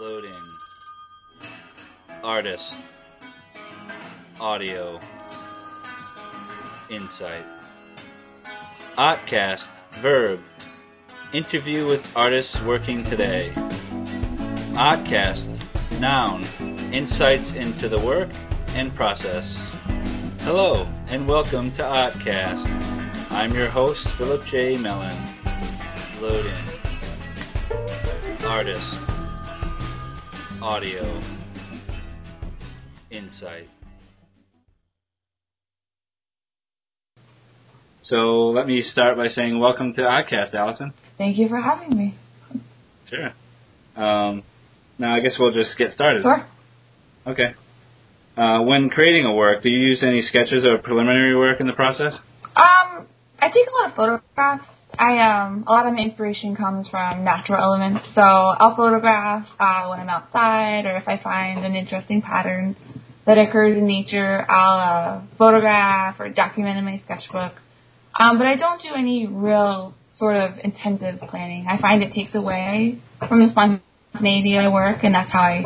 Loading. 0.00 0.32
Artist. 2.24 2.78
Audio. 4.40 4.98
Insight. 6.88 7.44
Artcast. 8.96 9.70
Verb. 10.00 10.40
Interview 11.34 11.86
with 11.86 12.10
artists 12.16 12.58
working 12.62 13.04
today. 13.04 13.52
Artcast. 14.72 15.60
Noun. 16.00 16.42
Insights 16.90 17.52
into 17.52 17.86
the 17.86 17.98
work 17.98 18.30
and 18.68 18.94
process. 18.94 19.60
Hello, 20.40 20.88
and 21.08 21.28
welcome 21.28 21.70
to 21.72 21.82
Artcast. 21.82 22.66
I'm 23.30 23.52
your 23.52 23.68
host, 23.68 24.08
Philip 24.08 24.46
J. 24.46 24.78
Mellon. 24.78 25.18
Loading. 26.22 26.52
Artist. 28.46 29.11
Audio. 30.62 31.20
Insight. 33.10 33.68
So 38.04 38.50
let 38.50 38.68
me 38.68 38.82
start 38.82 39.16
by 39.16 39.26
saying 39.26 39.58
welcome 39.58 39.92
to 39.94 40.02
Artcast, 40.02 40.54
Allison. 40.54 40.92
Thank 41.18 41.36
you 41.36 41.48
for 41.48 41.60
having 41.60 41.98
me. 41.98 42.16
Sure. 43.10 43.30
Um, 43.96 44.44
now 44.98 45.16
I 45.16 45.18
guess 45.18 45.34
we'll 45.36 45.52
just 45.52 45.76
get 45.76 45.94
started. 45.94 46.22
Sure. 46.22 46.46
Okay. 47.26 47.54
Uh, 48.36 48.62
when 48.62 48.88
creating 48.88 49.26
a 49.26 49.34
work, 49.34 49.64
do 49.64 49.68
you 49.68 49.80
use 49.80 50.04
any 50.04 50.22
sketches 50.22 50.64
or 50.64 50.78
preliminary 50.78 51.36
work 51.36 51.58
in 51.60 51.66
the 51.66 51.72
process? 51.72 52.14
Um, 52.44 53.08
I 53.40 53.48
take 53.48 53.66
a 53.66 53.82
lot 53.82 53.90
of 53.90 53.96
photographs. 53.96 54.68
I 54.98 55.18
um, 55.18 55.64
a 55.66 55.72
lot 55.72 55.86
of 55.86 55.94
my 55.94 56.00
inspiration 56.00 56.54
comes 56.56 56.88
from 56.88 57.24
natural 57.24 57.62
elements. 57.62 58.04
So 58.14 58.20
I'll 58.20 58.76
photograph 58.76 59.46
uh, 59.58 59.88
when 59.88 60.00
I'm 60.00 60.08
outside, 60.08 60.86
or 60.86 60.96
if 60.96 61.08
I 61.08 61.20
find 61.22 61.64
an 61.64 61.74
interesting 61.74 62.22
pattern 62.22 62.76
that 63.26 63.38
occurs 63.38 63.76
in 63.76 63.86
nature, 63.86 64.44
I'll 64.50 65.18
uh, 65.18 65.22
photograph 65.38 66.16
or 66.18 66.28
document 66.28 66.78
in 66.78 66.84
my 66.84 67.00
sketchbook. 67.04 67.52
Um, 68.18 68.38
but 68.38 68.46
I 68.46 68.56
don't 68.56 68.82
do 68.82 68.90
any 68.94 69.26
real 69.26 69.94
sort 70.16 70.36
of 70.36 70.52
intensive 70.62 71.20
planning. 71.30 71.66
I 71.68 71.80
find 71.80 72.02
it 72.02 72.12
takes 72.12 72.34
away 72.34 73.00
from 73.28 73.46
the 73.46 73.50
spontaneity 73.50 74.56
of 74.56 74.64
my 74.64 74.68
work, 74.68 74.98
and 75.02 75.14
that's 75.14 75.32
how 75.32 75.40
I 75.42 75.64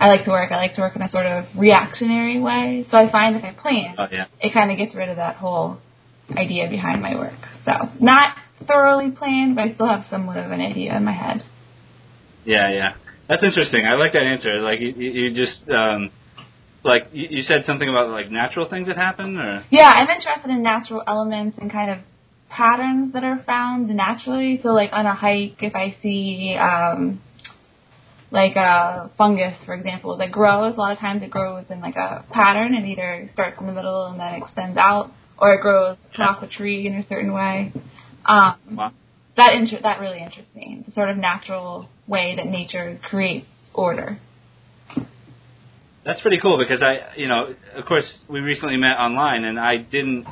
I 0.00 0.08
like 0.08 0.24
to 0.24 0.30
work. 0.30 0.52
I 0.52 0.56
like 0.56 0.74
to 0.74 0.80
work 0.80 0.96
in 0.96 1.02
a 1.02 1.08
sort 1.10 1.26
of 1.26 1.44
reactionary 1.56 2.40
way. 2.40 2.86
So 2.90 2.96
I 2.96 3.10
find 3.10 3.36
if 3.36 3.44
I 3.44 3.52
plan, 3.52 3.94
Oh 3.98 4.06
yeah. 4.10 4.26
it 4.40 4.52
kind 4.52 4.70
of 4.70 4.76
gets 4.76 4.94
rid 4.94 5.08
of 5.08 5.16
that 5.16 5.36
whole 5.36 5.78
idea 6.36 6.68
behind 6.68 7.00
my 7.00 7.14
work. 7.16 7.38
So 7.64 7.72
not 8.00 8.36
thoroughly 8.66 9.10
planned, 9.10 9.56
but 9.56 9.62
I 9.62 9.74
still 9.74 9.88
have 9.88 10.04
somewhat 10.10 10.36
of 10.36 10.50
an 10.50 10.60
idea 10.60 10.96
in 10.96 11.04
my 11.04 11.12
head. 11.12 11.42
Yeah, 12.44 12.70
yeah. 12.70 12.94
That's 13.28 13.42
interesting. 13.42 13.86
I 13.86 13.94
like 13.94 14.12
that 14.12 14.22
answer. 14.22 14.60
Like 14.60 14.80
you, 14.80 14.88
you 14.88 15.34
just 15.34 15.68
um, 15.70 16.10
like 16.82 17.08
you, 17.12 17.26
you 17.30 17.42
said 17.42 17.64
something 17.66 17.88
about 17.88 18.10
like 18.10 18.30
natural 18.30 18.68
things 18.68 18.88
that 18.88 18.96
happen, 18.96 19.38
or 19.38 19.64
Yeah, 19.70 19.88
I'm 19.88 20.08
interested 20.08 20.50
in 20.50 20.62
natural 20.62 21.02
elements 21.06 21.58
and 21.60 21.72
kind 21.72 21.90
of 21.90 21.98
patterns 22.50 23.12
that 23.14 23.24
are 23.24 23.42
found 23.46 23.88
naturally. 23.88 24.60
So 24.62 24.68
like 24.68 24.90
on 24.92 25.06
a 25.06 25.14
hike, 25.14 25.62
if 25.62 25.74
I 25.74 25.96
see 26.02 26.56
um, 26.60 27.20
like 28.30 28.56
a 28.56 29.10
fungus, 29.16 29.54
for 29.64 29.74
example, 29.74 30.16
that 30.18 30.30
grows, 30.30 30.74
a 30.76 30.78
lot 30.78 30.92
of 30.92 30.98
times 30.98 31.22
it 31.22 31.30
grows 31.30 31.64
in 31.70 31.80
like 31.80 31.96
a 31.96 32.24
pattern. 32.30 32.74
It 32.74 32.84
either 32.86 33.28
starts 33.32 33.58
in 33.60 33.66
the 33.66 33.72
middle 33.72 34.06
and 34.06 34.20
then 34.20 34.34
extends 34.34 34.76
out, 34.76 35.10
or 35.38 35.54
it 35.54 35.62
grows 35.62 35.96
across 36.12 36.42
a 36.42 36.46
tree 36.46 36.86
in 36.86 36.94
a 36.94 37.06
certain 37.08 37.32
way. 37.32 37.72
Um, 38.26 38.56
Wow. 38.76 38.92
That 39.36 39.54
inter- 39.54 39.80
that 39.82 39.98
really 39.98 40.20
interests 40.22 40.54
me. 40.54 40.82
The 40.86 40.92
sort 40.92 41.10
of 41.10 41.16
natural 41.16 41.88
way 42.06 42.36
that 42.36 42.46
nature 42.46 43.00
creates 43.02 43.48
order. 43.72 44.18
That's 46.04 46.20
pretty 46.20 46.38
cool 46.38 46.56
because 46.58 46.82
I, 46.82 47.16
you 47.16 47.26
know, 47.26 47.54
of 47.74 47.84
course, 47.86 48.04
we 48.28 48.40
recently 48.40 48.76
met 48.76 48.96
online, 48.98 49.44
and 49.44 49.58
I 49.58 49.78
didn't, 49.78 50.26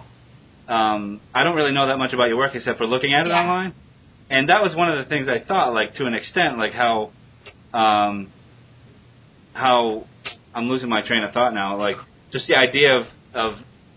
um, 0.69 1.21
I 1.35 1.43
don't 1.43 1.57
really 1.57 1.73
know 1.73 1.87
that 1.89 1.97
much 1.97 2.13
about 2.13 2.29
your 2.29 2.37
work 2.37 2.55
except 2.55 2.79
for 2.79 2.87
looking 2.87 3.13
at 3.15 3.27
it 3.27 3.31
Yeah. 3.31 3.41
online, 3.41 3.73
and 4.31 4.49
that 4.51 4.63
was 4.63 4.77
one 4.77 4.91
of 4.91 4.99
the 4.99 5.05
things 5.05 5.29
I 5.29 5.41
thought, 5.41 5.73
like 5.73 5.95
to 5.95 6.07
an 6.07 6.15
extent, 6.15 6.59
like 6.59 6.73
how, 6.73 7.11
um, 7.75 8.29
how 9.55 10.07
I'm 10.55 10.69
losing 10.69 10.89
my 10.89 11.03
train 11.03 11.25
of 11.25 11.33
thought 11.33 11.55
now, 11.55 11.77
like 11.77 11.97
just 12.33 12.47
the 12.47 12.57
idea 12.57 12.99
of 12.99 13.07
of, 13.35 13.55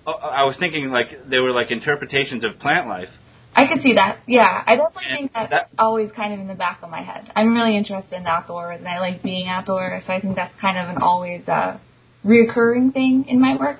oh, 0.08 0.14
I 0.14 0.44
was 0.46 0.56
thinking 0.58 0.90
like 0.92 1.30
they 1.30 1.40
were 1.40 1.52
like 1.52 1.72
interpretations 1.72 2.44
of 2.46 2.58
plant 2.60 2.88
life. 2.88 3.10
I 3.56 3.68
could 3.68 3.82
see 3.82 3.94
that. 3.94 4.20
Yeah, 4.28 4.64
I 4.68 4.76
definitely 4.76 5.04
And 5.10 5.18
think 5.18 5.34
that's 5.34 5.50
that- 5.52 5.70
always 5.80 6.12
kind 6.12 6.34
of 6.34 6.40
in 6.40 6.48
the 6.48 6.56
back 6.56 6.80
of 6.84 6.90
my 6.90 7.02
head. 7.02 7.32
I'm 7.36 7.54
really 7.54 7.78
interested 7.78 8.16
in 8.18 8.28
outdoors, 8.28 8.80
and 8.80 8.88
I 8.88 9.00
like 9.00 9.24
being 9.24 9.48
outdoors, 9.48 10.04
so 10.06 10.14
I 10.14 10.20
think 10.20 10.36
that's 10.36 10.54
kind 10.60 10.78
of 10.78 10.96
an 10.96 11.02
always 11.02 11.48
uh, 11.48 11.78
reoccurring 12.26 12.94
thing 12.94 13.26
in 13.30 13.40
my 13.40 13.56
work. 13.56 13.80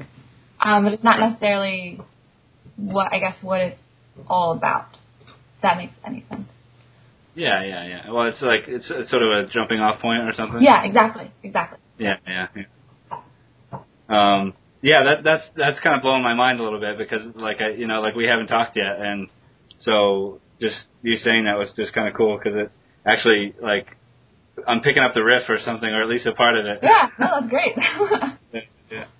Um, 0.62 0.86
but 0.86 0.94
it's 0.94 1.04
not 1.04 1.20
necessarily 1.20 2.00
what 2.78 3.12
I 3.14 3.20
guess 3.20 3.36
what 3.42 3.60
it's 3.62 3.80
all 4.28 4.54
about. 4.54 4.88
If 5.28 5.62
that 5.62 5.78
makes 5.78 5.94
any 6.06 6.26
sense. 6.30 6.48
Yeah, 7.36 7.62
yeah, 7.64 7.86
yeah. 7.86 8.12
Well, 8.12 8.28
it's 8.28 8.42
like 8.42 8.64
it's, 8.68 8.90
it's 8.90 9.10
sort 9.12 9.24
of 9.24 9.46
a 9.46 9.50
jumping 9.52 9.82
off 9.82 10.00
point 10.00 10.22
or 10.22 10.34
something. 10.36 10.62
Yeah, 10.62 10.84
exactly, 10.86 11.30
exactly. 11.44 11.80
Yeah, 11.98 12.16
yeah, 12.26 12.48
yeah. 12.56 12.64
Um, 14.08 14.54
yeah, 14.82 15.04
that 15.04 15.24
that's 15.24 15.44
that's 15.58 15.80
kind 15.82 15.96
of 15.96 16.02
blowing 16.02 16.24
my 16.24 16.34
mind 16.34 16.60
a 16.60 16.64
little 16.64 16.80
bit 16.80 16.98
because 16.98 17.22
like 17.36 17.60
I, 17.60 17.72
you 17.72 17.88
know, 17.88 18.00
like 18.02 18.16
we 18.16 18.26
haven't 18.26 18.48
talked 18.48 18.78
yet, 18.78 19.00
and 19.00 19.28
so 19.86 20.42
just 20.62 20.76
you 21.04 21.18
saying 21.18 21.46
that 21.46 21.58
was 21.58 21.70
just 21.76 21.94
kind 21.94 22.08
of 22.08 22.14
cool 22.16 22.38
because 22.38 22.58
it 22.58 22.72
actually 23.06 23.54
like 23.62 23.88
I'm 24.68 24.82
picking 24.82 25.04
up 25.04 25.14
the 25.14 25.24
riff 25.24 25.44
or 25.50 25.60
something, 25.64 25.90
or 25.90 26.02
at 26.02 26.10
least 26.10 26.26
a 26.26 26.34
part 26.34 26.58
of 26.58 26.66
it. 26.66 26.80
Yeah, 26.82 27.08
no, 27.20 27.28
that's 27.40 27.50
great. 27.50 27.76
yeah. 28.92 29.06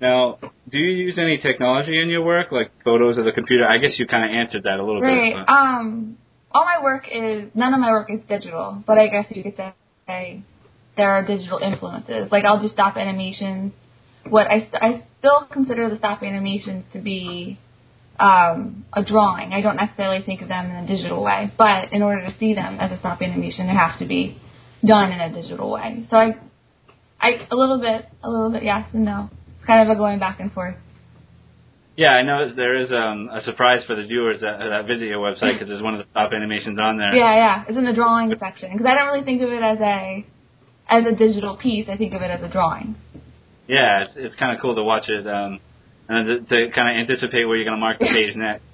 Now, 0.00 0.38
do 0.70 0.78
you 0.78 0.92
use 0.92 1.18
any 1.18 1.36
technology 1.36 2.00
in 2.00 2.08
your 2.08 2.22
work, 2.24 2.50
like 2.52 2.70
photos 2.84 3.18
of 3.18 3.26
the 3.26 3.32
computer? 3.32 3.66
I 3.68 3.76
guess 3.76 3.98
you 3.98 4.06
kind 4.06 4.24
of 4.24 4.30
answered 4.34 4.62
that 4.62 4.80
a 4.80 4.82
little 4.84 5.02
Right. 5.02 5.34
bit. 5.34 5.44
But, 5.46 5.52
Um, 5.52 6.16
all 6.52 6.64
my 6.64 6.82
work 6.82 7.06
is 7.12 7.50
none 7.54 7.74
of 7.74 7.80
my 7.80 7.90
work 7.90 8.10
is 8.10 8.20
digital, 8.26 8.82
but 8.86 8.96
I 8.96 9.08
guess 9.08 9.26
you 9.28 9.42
could 9.42 9.56
say 10.08 10.42
there 10.96 11.10
are 11.10 11.22
digital 11.26 11.58
influences. 11.58 12.32
Like 12.32 12.44
I'll 12.46 12.62
do 12.62 12.68
stop 12.68 12.96
animations. 12.96 13.74
What 14.26 14.46
I 14.50 14.60
st- 14.60 14.82
I 14.82 15.02
still 15.18 15.46
consider 15.52 15.90
the 15.90 15.98
stop 15.98 16.22
animations 16.22 16.86
to 16.94 16.98
be 17.00 17.58
um, 18.20 18.84
a 18.92 19.02
drawing. 19.02 19.52
I 19.52 19.62
don't 19.62 19.76
necessarily 19.76 20.22
think 20.24 20.42
of 20.42 20.48
them 20.48 20.66
in 20.70 20.76
a 20.84 20.86
digital 20.86 21.22
way, 21.22 21.50
but 21.56 21.92
in 21.92 22.02
order 22.02 22.22
to 22.26 22.38
see 22.38 22.54
them 22.54 22.78
as 22.78 22.90
a 22.92 22.98
stop 22.98 23.22
animation, 23.22 23.68
it 23.68 23.74
has 23.74 23.98
to 23.98 24.06
be 24.06 24.38
done 24.84 25.10
in 25.10 25.20
a 25.20 25.32
digital 25.32 25.70
way. 25.70 26.06
So 26.10 26.16
I, 26.16 26.36
I 27.20 27.46
a 27.50 27.56
little 27.56 27.80
bit, 27.80 28.06
a 28.22 28.28
little 28.30 28.50
bit 28.50 28.62
yes 28.62 28.88
and 28.92 29.04
no. 29.04 29.30
It's 29.56 29.66
kind 29.66 29.88
of 29.88 29.94
a 29.94 29.98
going 29.98 30.18
back 30.18 30.40
and 30.40 30.52
forth. 30.52 30.76
yeah, 31.96 32.12
I 32.12 32.22
know 32.22 32.54
there 32.54 32.76
is 32.78 32.90
um, 32.92 33.28
a 33.32 33.40
surprise 33.42 33.84
for 33.86 33.94
the 33.96 34.04
viewers 34.06 34.40
that, 34.40 34.58
that 34.58 34.86
visit 34.86 35.08
your 35.08 35.20
website 35.20 35.54
because 35.54 35.68
there's 35.68 35.82
one 35.82 35.94
of 35.94 36.06
the 36.06 36.12
top 36.14 36.30
animations 36.32 36.78
on 36.80 36.98
there. 36.98 37.14
Yeah, 37.14 37.34
yeah. 37.36 37.64
It's 37.68 37.76
in 37.76 37.84
the 37.84 37.92
drawing 37.92 38.32
section 38.38 38.72
because 38.72 38.86
I 38.86 38.94
don't 38.94 39.12
really 39.12 39.24
think 39.24 39.42
of 39.42 39.50
it 39.50 39.62
as 39.62 39.78
a 39.80 40.26
as 40.88 41.04
a 41.06 41.12
digital 41.14 41.56
piece. 41.56 41.86
I 41.88 41.96
think 41.96 42.14
of 42.14 42.22
it 42.22 42.30
as 42.30 42.42
a 42.42 42.48
drawing. 42.50 42.96
Yeah, 43.68 44.04
it's 44.04 44.12
it's 44.16 44.36
kind 44.36 44.54
of 44.54 44.60
cool 44.62 44.74
to 44.74 44.82
watch 44.82 45.08
it, 45.08 45.26
um, 45.26 45.60
and 46.10 46.26
to, 46.26 46.40
to 46.40 46.72
kind 46.72 46.90
of 46.90 47.08
anticipate 47.08 47.44
where 47.44 47.56
you're 47.56 47.64
going 47.64 47.76
to 47.76 47.80
mark 47.80 47.98
the 47.98 48.06
page 48.06 48.34
next. 48.36 48.64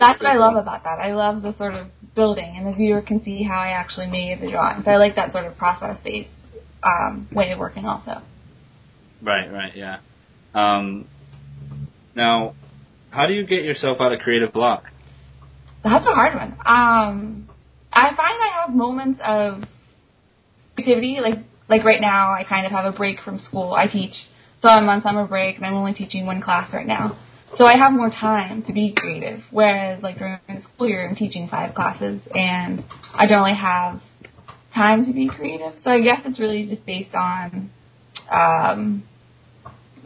That's 0.00 0.20
what 0.20 0.28
I 0.28 0.36
love 0.36 0.56
about 0.56 0.84
that. 0.84 0.98
I 0.98 1.14
love 1.14 1.42
the 1.42 1.56
sort 1.56 1.74
of 1.74 1.88
building, 2.14 2.54
and 2.56 2.66
the 2.66 2.72
viewer 2.72 3.02
can 3.02 3.22
see 3.22 3.42
how 3.42 3.58
I 3.58 3.68
actually 3.68 4.08
made 4.08 4.40
the 4.40 4.50
drawing. 4.50 4.82
So 4.82 4.90
I 4.90 4.96
like 4.96 5.16
that 5.16 5.32
sort 5.32 5.46
of 5.46 5.56
process 5.56 5.98
based 6.02 6.30
um, 6.82 7.28
way 7.32 7.52
of 7.52 7.58
working 7.58 7.86
also. 7.86 8.22
Right, 9.22 9.50
right, 9.50 9.74
yeah. 9.74 9.98
Um, 10.54 11.08
now, 12.14 12.54
how 13.10 13.26
do 13.26 13.32
you 13.32 13.46
get 13.46 13.62
yourself 13.62 13.98
out 14.00 14.12
of 14.12 14.20
creative 14.20 14.52
block? 14.52 14.84
That's 15.84 16.06
a 16.06 16.14
hard 16.14 16.34
one. 16.34 16.52
Um, 16.64 17.48
I 17.92 18.08
find 18.08 18.18
I 18.18 18.62
have 18.62 18.74
moments 18.74 19.20
of 19.24 19.62
creativity, 20.74 21.18
like 21.22 21.38
like 21.68 21.84
right 21.84 22.00
now. 22.00 22.32
I 22.32 22.44
kind 22.44 22.66
of 22.66 22.72
have 22.72 22.84
a 22.84 22.96
break 22.96 23.20
from 23.22 23.40
school. 23.40 23.72
I 23.72 23.86
teach, 23.86 24.14
so 24.62 24.68
I'm 24.68 24.88
on 24.88 25.02
summer 25.02 25.26
break, 25.26 25.56
and 25.56 25.66
I'm 25.66 25.74
only 25.74 25.94
teaching 25.94 26.26
one 26.26 26.40
class 26.42 26.72
right 26.72 26.86
now. 26.86 27.18
So 27.58 27.64
I 27.64 27.76
have 27.76 27.92
more 27.92 28.10
time 28.10 28.62
to 28.64 28.72
be 28.72 28.92
creative. 28.96 29.40
Whereas 29.50 30.02
like 30.02 30.18
during 30.18 30.38
the 30.48 30.62
school 30.62 30.88
year, 30.88 31.08
I'm 31.08 31.16
teaching 31.16 31.48
five 31.48 31.74
classes, 31.74 32.20
and 32.34 32.84
I 33.14 33.26
don't 33.26 33.44
really 33.44 33.56
have 33.56 34.00
time 34.74 35.06
to 35.06 35.12
be 35.12 35.28
creative. 35.28 35.74
So 35.82 35.90
I 35.90 36.00
guess 36.00 36.20
it's 36.24 36.38
really 36.38 36.66
just 36.66 36.84
based 36.84 37.14
on 37.14 37.70
um, 38.30 39.04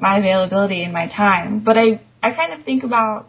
my 0.00 0.18
availability 0.18 0.82
and 0.84 0.92
my 0.92 1.06
time. 1.08 1.64
But 1.64 1.78
I 1.78 2.00
I 2.22 2.32
kind 2.32 2.52
of 2.52 2.64
think 2.64 2.84
about 2.84 3.28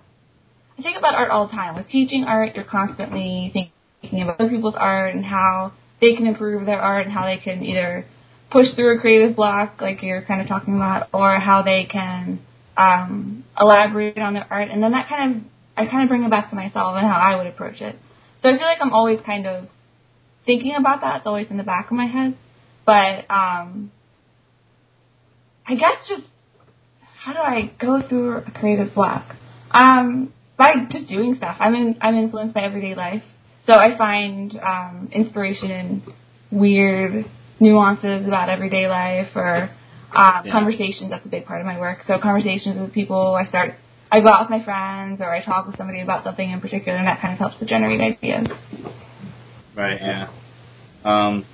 I 0.77 0.81
think 0.81 0.97
about 0.97 1.15
art 1.15 1.31
all 1.31 1.47
the 1.47 1.53
time. 1.53 1.75
With 1.75 1.87
teaching 1.87 2.23
art, 2.23 2.55
you're 2.55 2.65
constantly 2.65 3.51
thinking 4.01 4.23
about 4.23 4.39
other 4.39 4.49
people's 4.49 4.75
art 4.77 5.15
and 5.15 5.25
how 5.25 5.73
they 6.01 6.15
can 6.15 6.25
improve 6.25 6.65
their 6.65 6.81
art 6.81 7.05
and 7.05 7.13
how 7.13 7.25
they 7.25 7.37
can 7.37 7.63
either 7.63 8.05
push 8.51 8.67
through 8.75 8.97
a 8.97 9.01
creative 9.01 9.35
block, 9.35 9.79
like 9.81 10.03
you're 10.03 10.21
kind 10.23 10.41
of 10.41 10.47
talking 10.47 10.75
about, 10.75 11.09
or 11.13 11.39
how 11.39 11.61
they 11.63 11.87
can 11.89 12.39
um, 12.77 13.43
elaborate 13.59 14.17
on 14.17 14.33
their 14.33 14.45
art. 14.49 14.69
And 14.69 14.83
then 14.83 14.91
that 14.91 15.07
kind 15.07 15.35
of, 15.35 15.43
I 15.77 15.89
kind 15.89 16.03
of 16.03 16.09
bring 16.09 16.23
it 16.23 16.31
back 16.31 16.49
to 16.49 16.55
myself 16.55 16.95
and 16.97 17.07
how 17.07 17.19
I 17.19 17.37
would 17.37 17.47
approach 17.47 17.81
it. 17.81 17.95
So 18.41 18.49
I 18.49 18.57
feel 18.57 18.67
like 18.67 18.79
I'm 18.81 18.93
always 18.93 19.19
kind 19.25 19.47
of 19.47 19.67
thinking 20.45 20.73
about 20.77 21.01
that. 21.01 21.17
It's 21.17 21.27
always 21.27 21.47
in 21.49 21.57
the 21.57 21.63
back 21.63 21.91
of 21.91 21.97
my 21.97 22.07
head. 22.07 22.37
But 22.85 23.31
um, 23.33 23.91
I 25.67 25.75
guess 25.75 26.07
just 26.07 26.23
how 27.23 27.33
do 27.33 27.39
I 27.39 27.71
go 27.79 28.01
through 28.07 28.37
a 28.37 28.51
creative 28.51 28.93
block? 28.95 29.35
Um, 29.71 30.33
by 30.57 30.73
just 30.89 31.07
doing 31.07 31.35
stuff. 31.35 31.57
I'm 31.59 31.73
in, 31.75 31.97
I'm 32.01 32.15
influenced 32.15 32.53
by 32.53 32.61
everyday 32.61 32.95
life, 32.95 33.23
so 33.65 33.73
I 33.73 33.97
find 33.97 34.55
um, 34.59 35.09
inspiration 35.11 35.71
in 35.71 36.03
weird 36.51 37.25
nuances 37.61 38.27
about 38.27 38.49
everyday 38.49 38.87
life 38.87 39.29
or 39.35 39.69
uh, 40.13 40.41
Yeah. 40.43 40.51
conversations. 40.51 41.09
That's 41.09 41.25
a 41.25 41.29
big 41.29 41.45
part 41.45 41.61
of 41.61 41.67
my 41.67 41.79
work. 41.79 41.99
So 42.05 42.19
conversations 42.19 42.79
with 42.79 42.91
people. 42.93 43.35
I 43.35 43.45
start. 43.45 43.75
I 44.11 44.19
go 44.19 44.27
out 44.27 44.41
with 44.41 44.49
my 44.49 44.65
friends, 44.65 45.21
or 45.21 45.33
I 45.33 45.41
talk 45.41 45.67
with 45.67 45.77
somebody 45.77 46.01
about 46.01 46.25
something 46.25 46.49
in 46.49 46.59
particular, 46.59 46.97
and 46.97 47.07
that 47.07 47.21
kind 47.21 47.31
of 47.33 47.39
helps 47.39 47.57
to 47.59 47.65
generate 47.65 48.01
ideas. 48.01 48.47
Right. 49.73 50.01
Yeah. 50.01 50.27
Um, 51.05 51.45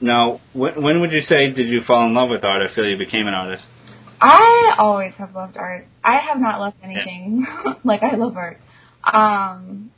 now, 0.00 0.40
when, 0.52 0.82
when 0.82 1.00
would 1.00 1.12
you 1.12 1.22
say 1.22 1.52
did 1.52 1.68
you 1.68 1.82
fall 1.86 2.06
in 2.06 2.14
love 2.14 2.28
with 2.30 2.42
art 2.44 2.62
or 2.62 2.68
feel 2.74 2.88
you 2.88 2.96
became 2.96 3.28
an 3.28 3.34
artist? 3.34 3.64
I 4.20 4.74
always 4.78 5.12
have 5.18 5.34
loved 5.34 5.56
art. 5.56 5.86
I 6.02 6.16
have 6.28 6.40
not 6.40 6.58
loved 6.58 6.76
anything 6.82 7.46
like 7.84 8.02
I 8.02 8.16
love 8.16 8.36
art. 8.36 8.58
Um, 9.04 9.92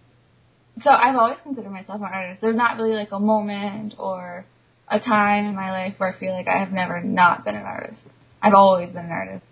so 0.82 0.91
I've 0.91 1.17
always 1.17 1.38
considered 1.43 1.71
myself 1.71 2.00
an 2.00 2.09
artist. 2.12 2.41
There's 2.41 2.56
not 2.56 2.77
really 2.77 2.94
like 2.94 3.12
a 3.12 3.21
moment 3.21 3.94
or 3.99 4.44
a 4.88 4.99
time 4.99 5.47
in 5.47 5.55
my 5.55 5.71
life 5.71 5.94
where 5.99 6.15
I 6.15 6.19
feel 6.19 6.32
like 6.32 6.49
I 6.49 6.59
have 6.59 6.73
never 6.73 7.00
not 7.00 7.44
been 7.44 7.55
an 7.55 7.62
artist. 7.62 8.00
I've 8.43 8.55
always 8.55 8.88
been 8.88 9.05
an 9.05 9.11
artist. 9.11 9.44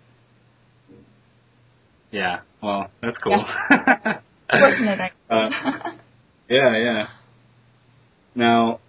Yeah. 2.11 2.39
Well, 2.61 2.89
that's 3.01 3.17
cool. 3.19 3.45
Fortunate, 4.49 4.99
I 4.99 5.33
Uh, 5.33 5.49
yeah. 6.49 6.77
Yeah. 6.77 7.07
Now. 8.35 8.79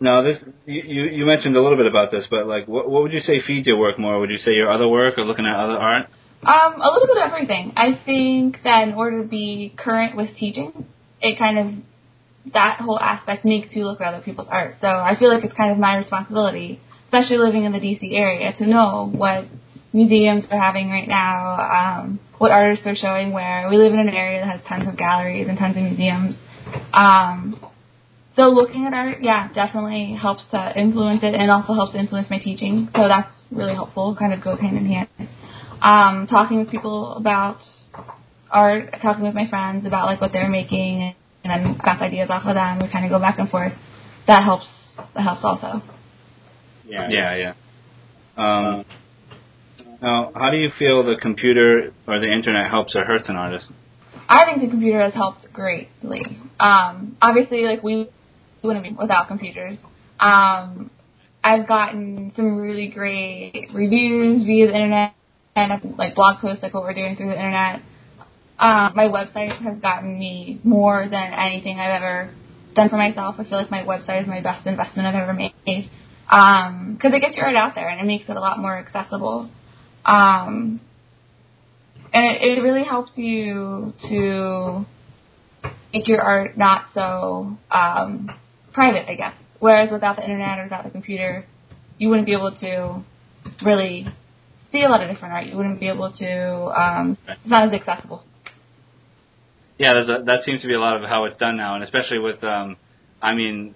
Now 0.00 0.22
this 0.22 0.36
you, 0.66 0.82
you 0.82 1.02
you 1.04 1.24
mentioned 1.24 1.56
a 1.56 1.62
little 1.62 1.78
bit 1.78 1.86
about 1.86 2.10
this, 2.10 2.26
but 2.28 2.46
like 2.46 2.66
what 2.66 2.90
what 2.90 3.02
would 3.04 3.12
you 3.12 3.20
say 3.20 3.40
feeds 3.46 3.66
your 3.66 3.78
work 3.78 3.98
more? 3.98 4.18
Would 4.18 4.28
you 4.30 4.38
say 4.38 4.50
your 4.50 4.70
other 4.70 4.88
work 4.88 5.16
or 5.16 5.24
looking 5.24 5.46
at 5.46 5.54
other 5.54 5.78
art? 5.78 6.08
Um, 6.46 6.80
a 6.80 6.90
little 6.92 7.06
bit 7.06 7.16
of 7.18 7.32
everything. 7.32 7.72
I 7.76 7.98
think 8.04 8.58
that 8.64 8.86
in 8.86 8.94
order 8.94 9.22
to 9.22 9.28
be 9.28 9.72
current 9.76 10.14
with 10.14 10.36
teaching, 10.36 10.86
it 11.20 11.38
kind 11.38 11.58
of 11.58 12.52
that 12.52 12.80
whole 12.80 13.00
aspect 13.00 13.46
makes 13.46 13.74
you 13.74 13.86
look 13.86 14.02
at 14.02 14.12
other 14.12 14.22
people's 14.22 14.48
art. 14.50 14.76
So 14.82 14.86
I 14.86 15.16
feel 15.18 15.32
like 15.32 15.42
it's 15.42 15.54
kind 15.54 15.72
of 15.72 15.78
my 15.78 15.96
responsibility, 15.96 16.80
especially 17.06 17.38
living 17.38 17.64
in 17.64 17.72
the 17.72 17.80
DC 17.80 18.12
area, 18.12 18.52
to 18.58 18.66
know 18.66 19.10
what 19.10 19.46
museums 19.94 20.44
are 20.50 20.60
having 20.60 20.90
right 20.90 21.08
now, 21.08 22.00
um, 22.02 22.20
what 22.36 22.50
artists 22.50 22.86
are 22.86 22.96
showing 22.96 23.32
where. 23.32 23.70
We 23.70 23.78
live 23.78 23.94
in 23.94 24.00
an 24.00 24.10
area 24.10 24.40
that 24.40 24.58
has 24.58 24.60
tons 24.68 24.86
of 24.86 24.98
galleries 24.98 25.46
and 25.48 25.56
tons 25.56 25.78
of 25.78 25.82
museums. 25.82 26.36
Um, 26.92 27.58
so 28.36 28.50
looking 28.50 28.84
at 28.84 28.92
art, 28.92 29.18
yeah, 29.22 29.50
definitely 29.54 30.18
helps 30.20 30.44
to 30.50 30.78
influence 30.78 31.20
it 31.22 31.34
and 31.34 31.50
also 31.50 31.72
helps 31.72 31.94
influence 31.94 32.28
my 32.28 32.38
teaching. 32.38 32.90
So 32.94 33.08
that's 33.08 33.32
really 33.50 33.74
helpful. 33.74 34.14
Kind 34.18 34.34
of 34.34 34.42
goes 34.42 34.60
hand 34.60 34.76
in 34.76 34.84
hand 34.84 35.08
um, 35.84 36.26
talking 36.26 36.58
with 36.58 36.70
people 36.70 37.14
about 37.14 37.58
art, 38.50 38.94
talking 39.02 39.22
with 39.22 39.34
my 39.34 39.48
friends 39.48 39.86
about 39.86 40.06
like 40.06 40.20
what 40.20 40.32
they're 40.32 40.48
making, 40.48 41.14
and 41.44 41.66
then 41.66 41.78
bounce 41.84 42.00
ideas 42.00 42.30
off 42.30 42.46
of 42.46 42.54
them. 42.54 42.78
We 42.80 42.90
kind 42.90 43.04
of 43.04 43.10
go 43.10 43.18
back 43.18 43.38
and 43.38 43.48
forth. 43.50 43.74
That 44.26 44.42
helps. 44.42 44.66
That 45.14 45.22
helps 45.22 45.44
also. 45.44 45.82
Yeah. 46.86 47.08
Yeah. 47.10 47.36
Yeah. 47.36 47.52
Um, 48.36 48.84
now, 50.00 50.32
how 50.34 50.50
do 50.50 50.56
you 50.56 50.70
feel 50.78 51.04
the 51.04 51.16
computer 51.20 51.92
or 52.08 52.18
the 52.18 52.32
internet 52.32 52.70
helps 52.70 52.96
or 52.96 53.04
hurts 53.04 53.28
an 53.28 53.36
artist? 53.36 53.70
I 54.28 54.44
think 54.46 54.62
the 54.62 54.68
computer 54.68 55.00
has 55.00 55.12
helped 55.12 55.52
greatly. 55.52 56.22
Um, 56.58 57.16
obviously, 57.20 57.64
like 57.64 57.82
we 57.82 58.08
wouldn't 58.62 58.84
be 58.84 58.96
without 58.98 59.28
computers. 59.28 59.76
Um, 60.18 60.90
I've 61.42 61.68
gotten 61.68 62.32
some 62.34 62.56
really 62.56 62.88
great 62.88 63.68
reviews 63.74 64.46
via 64.46 64.66
the 64.68 64.74
internet 64.74 65.14
and 65.56 65.96
like 65.98 66.14
blog 66.14 66.40
posts, 66.40 66.62
like 66.62 66.74
what 66.74 66.82
we're 66.82 66.94
doing 66.94 67.16
through 67.16 67.28
the 67.28 67.36
internet. 67.36 67.80
Um, 68.58 68.92
my 68.94 69.08
website 69.08 69.56
has 69.62 69.78
gotten 69.78 70.18
me 70.18 70.60
more 70.64 71.08
than 71.08 71.32
anything 71.32 71.78
I've 71.78 72.02
ever 72.02 72.34
done 72.74 72.88
for 72.88 72.96
myself. 72.96 73.36
I 73.38 73.44
feel 73.44 73.58
like 73.58 73.70
my 73.70 73.82
website 73.84 74.22
is 74.22 74.28
my 74.28 74.40
best 74.40 74.66
investment 74.66 75.06
I've 75.08 75.14
ever 75.14 75.32
made 75.32 75.52
because 75.64 77.12
it 77.12 77.20
gets 77.20 77.36
your 77.36 77.46
art 77.46 77.56
out 77.56 77.74
there 77.74 77.88
and 77.88 78.00
it 78.00 78.04
makes 78.04 78.28
it 78.28 78.36
a 78.36 78.40
lot 78.40 78.58
more 78.58 78.76
accessible. 78.76 79.50
Um, 80.04 80.80
and 82.12 82.36
it, 82.36 82.58
it 82.58 82.62
really 82.62 82.84
helps 82.84 83.12
you 83.16 83.92
to 84.08 84.86
make 85.92 86.08
your 86.08 86.20
art 86.20 86.56
not 86.56 86.86
so 86.94 87.56
um, 87.70 88.30
private, 88.72 89.08
I 89.08 89.14
guess. 89.14 89.34
Whereas 89.60 89.90
without 89.90 90.16
the 90.16 90.22
internet 90.22 90.58
or 90.58 90.64
without 90.64 90.84
the 90.84 90.90
computer, 90.90 91.44
you 91.98 92.08
wouldn't 92.08 92.26
be 92.26 92.32
able 92.32 92.56
to 92.60 93.02
really 93.64 94.06
see 94.74 94.82
a 94.84 94.88
lot 94.88 95.02
of 95.02 95.08
different 95.10 95.32
art. 95.34 95.46
You 95.46 95.56
wouldn't 95.56 95.80
be 95.80 95.88
able 95.88 96.12
to. 96.12 96.80
Um, 96.82 97.16
it's 97.28 97.40
not 97.46 97.68
as 97.68 97.72
accessible. 97.72 98.24
Yeah, 99.78 99.92
there's 99.94 100.08
a, 100.08 100.22
that 100.26 100.44
seems 100.44 100.60
to 100.62 100.68
be 100.68 100.74
a 100.74 100.80
lot 100.80 101.02
of 101.02 101.08
how 101.08 101.24
it's 101.24 101.36
done 101.36 101.56
now, 101.56 101.74
and 101.74 101.82
especially 101.82 102.18
with, 102.18 102.42
um, 102.44 102.76
I 103.20 103.34
mean, 103.34 103.74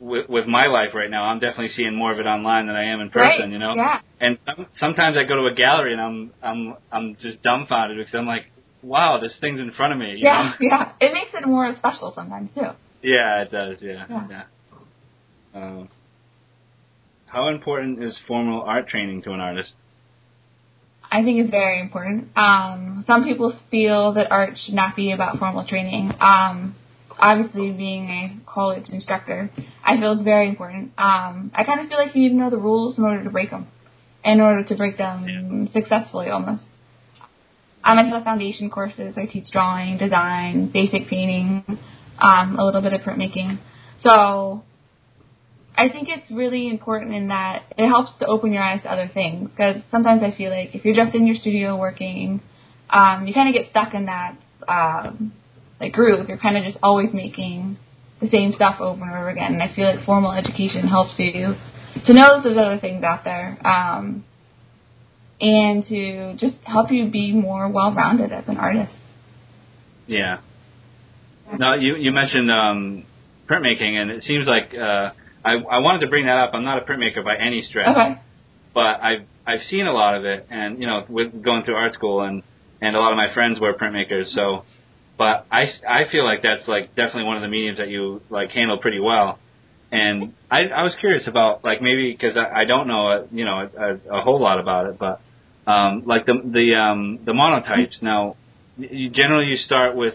with, 0.00 0.28
with 0.28 0.46
my 0.46 0.66
life 0.66 0.90
right 0.94 1.10
now, 1.10 1.24
I'm 1.24 1.38
definitely 1.38 1.70
seeing 1.70 1.94
more 1.96 2.12
of 2.12 2.18
it 2.20 2.26
online 2.26 2.66
than 2.66 2.76
I 2.76 2.84
am 2.92 3.00
in 3.00 3.08
person. 3.10 3.40
right? 3.40 3.50
You 3.50 3.58
know, 3.58 3.74
Yeah. 3.74 4.00
and 4.20 4.38
some, 4.44 4.66
sometimes 4.78 5.16
I 5.16 5.24
go 5.24 5.36
to 5.36 5.46
a 5.46 5.54
gallery 5.54 5.92
and 5.92 6.00
I'm 6.00 6.30
I'm 6.42 6.74
I'm 6.92 7.16
just 7.22 7.42
dumbfounded 7.42 7.96
because 7.98 8.14
I'm 8.14 8.26
like, 8.26 8.46
wow, 8.82 9.18
this 9.20 9.34
thing's 9.40 9.60
in 9.60 9.72
front 9.72 9.92
of 9.94 9.98
me. 9.98 10.10
You 10.12 10.18
Yeah. 10.18 10.52
Know? 10.60 10.66
Yeah. 10.68 10.92
It 11.00 11.12
makes 11.14 11.30
it 11.34 11.46
more 11.46 11.74
special 11.76 12.12
sometimes 12.14 12.50
too. 12.54 12.70
Yeah, 13.02 13.42
it 13.42 13.50
does. 13.50 13.76
Yeah. 13.80 14.04
Yeah. 14.10 14.26
Yeah. 14.30 14.42
Um, 15.54 15.88
how 17.26 17.48
important 17.48 18.02
is 18.02 18.16
formal 18.28 18.62
art 18.62 18.88
training 18.88 19.22
to 19.22 19.32
an 19.32 19.40
artist? 19.40 19.72
I 21.10 21.22
think 21.22 21.40
it's 21.40 21.50
very 21.50 21.80
important. 21.80 22.28
Um, 22.36 23.04
some 23.06 23.24
people 23.24 23.58
feel 23.70 24.12
that 24.14 24.30
art 24.30 24.58
should 24.64 24.74
not 24.74 24.94
be 24.94 25.12
about 25.12 25.38
formal 25.38 25.66
training. 25.66 26.12
Um, 26.20 26.76
obviously, 27.18 27.70
being 27.70 28.08
a 28.08 28.50
college 28.50 28.88
instructor, 28.90 29.50
I 29.82 29.96
feel 29.98 30.12
it's 30.12 30.24
very 30.24 30.48
important. 30.48 30.92
Um, 30.98 31.50
I 31.54 31.64
kind 31.64 31.80
of 31.80 31.88
feel 31.88 31.98
like 31.98 32.14
you 32.14 32.22
need 32.22 32.28
to 32.30 32.34
know 32.34 32.50
the 32.50 32.58
rules 32.58 32.98
in 32.98 33.04
order 33.04 33.24
to 33.24 33.30
break 33.30 33.50
them, 33.50 33.68
in 34.22 34.40
order 34.40 34.64
to 34.64 34.76
break 34.76 34.98
them 34.98 35.68
successfully, 35.72 36.28
almost. 36.28 36.64
I 37.82 38.02
have 38.02 38.24
foundation 38.24 38.68
courses. 38.68 39.14
I 39.16 39.24
teach 39.24 39.50
drawing, 39.50 39.96
design, 39.96 40.70
basic 40.72 41.08
painting, 41.08 41.64
um, 42.18 42.58
a 42.58 42.64
little 42.64 42.82
bit 42.82 42.92
of 42.92 43.00
printmaking. 43.00 43.58
So 44.00 44.62
I 45.78 45.88
think 45.88 46.08
it's 46.08 46.30
really 46.30 46.68
important 46.68 47.14
in 47.14 47.28
that 47.28 47.62
it 47.78 47.86
helps 47.86 48.10
to 48.18 48.26
open 48.26 48.52
your 48.52 48.62
eyes 48.62 48.82
to 48.82 48.90
other 48.90 49.08
things. 49.12 49.48
Because 49.48 49.76
sometimes 49.92 50.22
I 50.24 50.36
feel 50.36 50.50
like 50.50 50.74
if 50.74 50.84
you're 50.84 50.96
just 50.96 51.14
in 51.14 51.26
your 51.26 51.36
studio 51.36 51.76
working, 51.76 52.40
um, 52.90 53.26
you 53.26 53.32
kind 53.32 53.48
of 53.48 53.54
get 53.54 53.70
stuck 53.70 53.94
in 53.94 54.06
that 54.06 54.36
um, 54.66 55.32
like 55.80 55.92
groove. 55.92 56.28
You're 56.28 56.38
kind 56.38 56.56
of 56.56 56.64
just 56.64 56.78
always 56.82 57.10
making 57.14 57.78
the 58.20 58.28
same 58.28 58.52
stuff 58.54 58.80
over 58.80 59.02
and 59.02 59.12
over 59.12 59.28
again. 59.28 59.52
And 59.54 59.62
I 59.62 59.72
feel 59.74 59.84
like 59.94 60.04
formal 60.04 60.32
education 60.32 60.88
helps 60.88 61.12
you 61.16 61.54
to 62.06 62.12
know 62.12 62.28
that 62.34 62.40
there's 62.42 62.58
other 62.58 62.78
things 62.78 63.04
out 63.04 63.24
there, 63.24 63.58
um, 63.64 64.24
and 65.40 65.84
to 65.86 66.34
just 66.34 66.56
help 66.64 66.90
you 66.90 67.08
be 67.10 67.32
more 67.32 67.68
well-rounded 67.68 68.32
as 68.32 68.44
an 68.48 68.56
artist. 68.56 68.92
Yeah. 70.06 70.40
Now 71.56 71.74
you 71.74 71.94
you 71.96 72.12
mentioned 72.12 72.50
um, 72.50 73.06
printmaking, 73.48 73.94
and 73.94 74.10
it 74.10 74.22
seems 74.24 74.46
like 74.46 74.74
uh, 74.74 75.10
I 75.44 75.52
I 75.52 75.78
wanted 75.78 76.00
to 76.00 76.08
bring 76.08 76.26
that 76.26 76.36
up. 76.36 76.50
I'm 76.54 76.64
not 76.64 76.78
a 76.82 76.84
printmaker 76.86 77.24
by 77.24 77.36
any 77.36 77.62
stretch, 77.62 77.88
Okay. 77.88 78.20
but 78.74 79.00
I've 79.02 79.22
I've 79.46 79.62
seen 79.70 79.86
a 79.86 79.92
lot 79.92 80.14
of 80.16 80.24
it, 80.24 80.46
and 80.50 80.80
you 80.80 80.86
know, 80.86 81.04
with 81.08 81.42
going 81.42 81.64
through 81.64 81.76
art 81.76 81.94
school, 81.94 82.22
and 82.22 82.42
and 82.80 82.94
a 82.96 82.98
lot 83.00 83.12
of 83.12 83.16
my 83.16 83.32
friends 83.34 83.58
were 83.60 83.74
printmakers, 83.74 84.28
so. 84.34 84.64
But 85.16 85.46
I, 85.50 85.64
I 85.88 86.04
feel 86.12 86.24
like 86.24 86.42
that's 86.44 86.68
like 86.68 86.94
definitely 86.94 87.24
one 87.24 87.36
of 87.36 87.42
the 87.42 87.48
mediums 87.48 87.78
that 87.78 87.88
you 87.88 88.22
like 88.30 88.50
handle 88.50 88.78
pretty 88.78 89.00
well, 89.00 89.40
and 89.90 90.32
I 90.48 90.66
I 90.68 90.82
was 90.84 90.94
curious 91.00 91.26
about 91.26 91.64
like 91.64 91.82
maybe 91.82 92.12
because 92.12 92.36
I, 92.36 92.60
I 92.60 92.64
don't 92.66 92.86
know 92.86 93.08
a, 93.08 93.26
you 93.32 93.44
know 93.44 93.68
a, 93.76 94.18
a 94.18 94.22
whole 94.22 94.40
lot 94.40 94.60
about 94.60 94.86
it, 94.86 94.96
but 94.96 95.20
um, 95.66 96.04
like 96.06 96.24
the 96.26 96.34
the 96.44 96.76
um, 96.76 97.18
the 97.24 97.32
monotypes. 97.32 98.00
Now, 98.00 98.36
you, 98.76 99.10
generally 99.10 99.46
you 99.46 99.56
start 99.56 99.96
with 99.96 100.14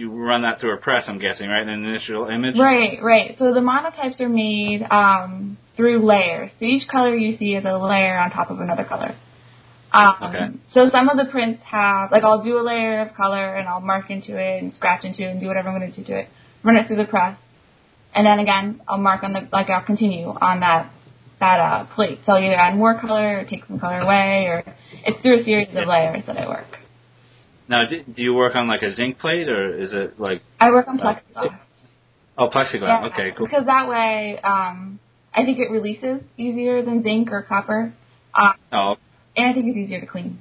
you 0.00 0.10
run 0.10 0.42
that 0.42 0.60
through 0.60 0.74
a 0.74 0.78
press, 0.78 1.04
I'm 1.06 1.18
guessing, 1.18 1.48
right? 1.48 1.62
An 1.62 1.84
initial 1.84 2.26
image. 2.28 2.56
Right, 2.58 2.98
right. 3.02 3.36
So 3.38 3.52
the 3.52 3.60
monotypes 3.60 4.20
are 4.20 4.28
made 4.28 4.82
um, 4.90 5.58
through 5.76 6.06
layers. 6.06 6.50
So 6.58 6.64
each 6.64 6.88
color 6.88 7.14
you 7.14 7.36
see 7.36 7.54
is 7.54 7.64
a 7.64 7.76
layer 7.76 8.18
on 8.18 8.30
top 8.30 8.50
of 8.50 8.60
another 8.60 8.84
color. 8.84 9.14
Um, 9.92 10.14
Okay. 10.22 10.46
So 10.72 10.88
some 10.90 11.08
of 11.08 11.16
the 11.16 11.30
prints 11.30 11.62
have, 11.70 12.12
like, 12.12 12.22
I'll 12.22 12.42
do 12.42 12.58
a 12.58 12.64
layer 12.64 13.02
of 13.02 13.14
color 13.14 13.54
and 13.54 13.68
I'll 13.68 13.80
mark 13.80 14.10
into 14.10 14.38
it 14.38 14.62
and 14.62 14.72
scratch 14.72 15.04
into 15.04 15.22
it 15.22 15.30
and 15.32 15.40
do 15.40 15.46
whatever 15.48 15.68
I'm 15.68 15.78
going 15.78 15.92
to 15.92 15.96
do 15.96 16.04
to 16.04 16.18
it. 16.20 16.28
Run 16.62 16.76
it 16.76 16.86
through 16.86 16.96
the 16.96 17.06
press, 17.06 17.38
and 18.14 18.26
then 18.26 18.38
again 18.38 18.82
I'll 18.86 18.98
mark 18.98 19.22
on 19.22 19.32
the 19.32 19.48
like 19.50 19.70
I'll 19.70 19.82
continue 19.82 20.26
on 20.26 20.60
that 20.60 20.92
that 21.40 21.58
uh, 21.58 21.86
plate. 21.94 22.18
So 22.26 22.32
I'll 22.32 22.44
either 22.44 22.54
add 22.54 22.76
more 22.76 23.00
color 23.00 23.38
or 23.38 23.44
take 23.48 23.64
some 23.64 23.80
color 23.80 24.00
away, 24.00 24.44
or 24.46 24.62
it's 25.06 25.22
through 25.22 25.40
a 25.40 25.44
series 25.44 25.68
of 25.70 25.88
layers 25.88 26.26
that 26.26 26.36
I 26.36 26.46
work. 26.46 26.66
Now, 27.70 27.86
do, 27.88 28.02
do 28.02 28.20
you 28.20 28.34
work 28.34 28.56
on 28.56 28.66
like 28.66 28.82
a 28.82 28.92
zinc 28.96 29.20
plate, 29.20 29.48
or 29.48 29.80
is 29.80 29.92
it 29.92 30.18
like? 30.18 30.42
I 30.58 30.72
work 30.72 30.88
on 30.88 30.98
plexiglass. 30.98 31.56
Oh, 32.36 32.48
plexiglass. 32.48 32.82
Yeah, 32.82 33.08
Okay, 33.12 33.32
cool. 33.38 33.46
Because 33.46 33.64
that 33.66 33.88
way, 33.88 34.40
um, 34.42 34.98
I 35.32 35.44
think 35.44 35.58
it 35.60 35.70
releases 35.70 36.20
easier 36.36 36.84
than 36.84 37.04
zinc 37.04 37.30
or 37.30 37.42
copper, 37.42 37.94
uh, 38.34 38.52
Oh, 38.72 38.96
and 39.36 39.46
I 39.46 39.52
think 39.52 39.66
it's 39.68 39.76
easier 39.76 40.00
to 40.00 40.06
clean. 40.06 40.40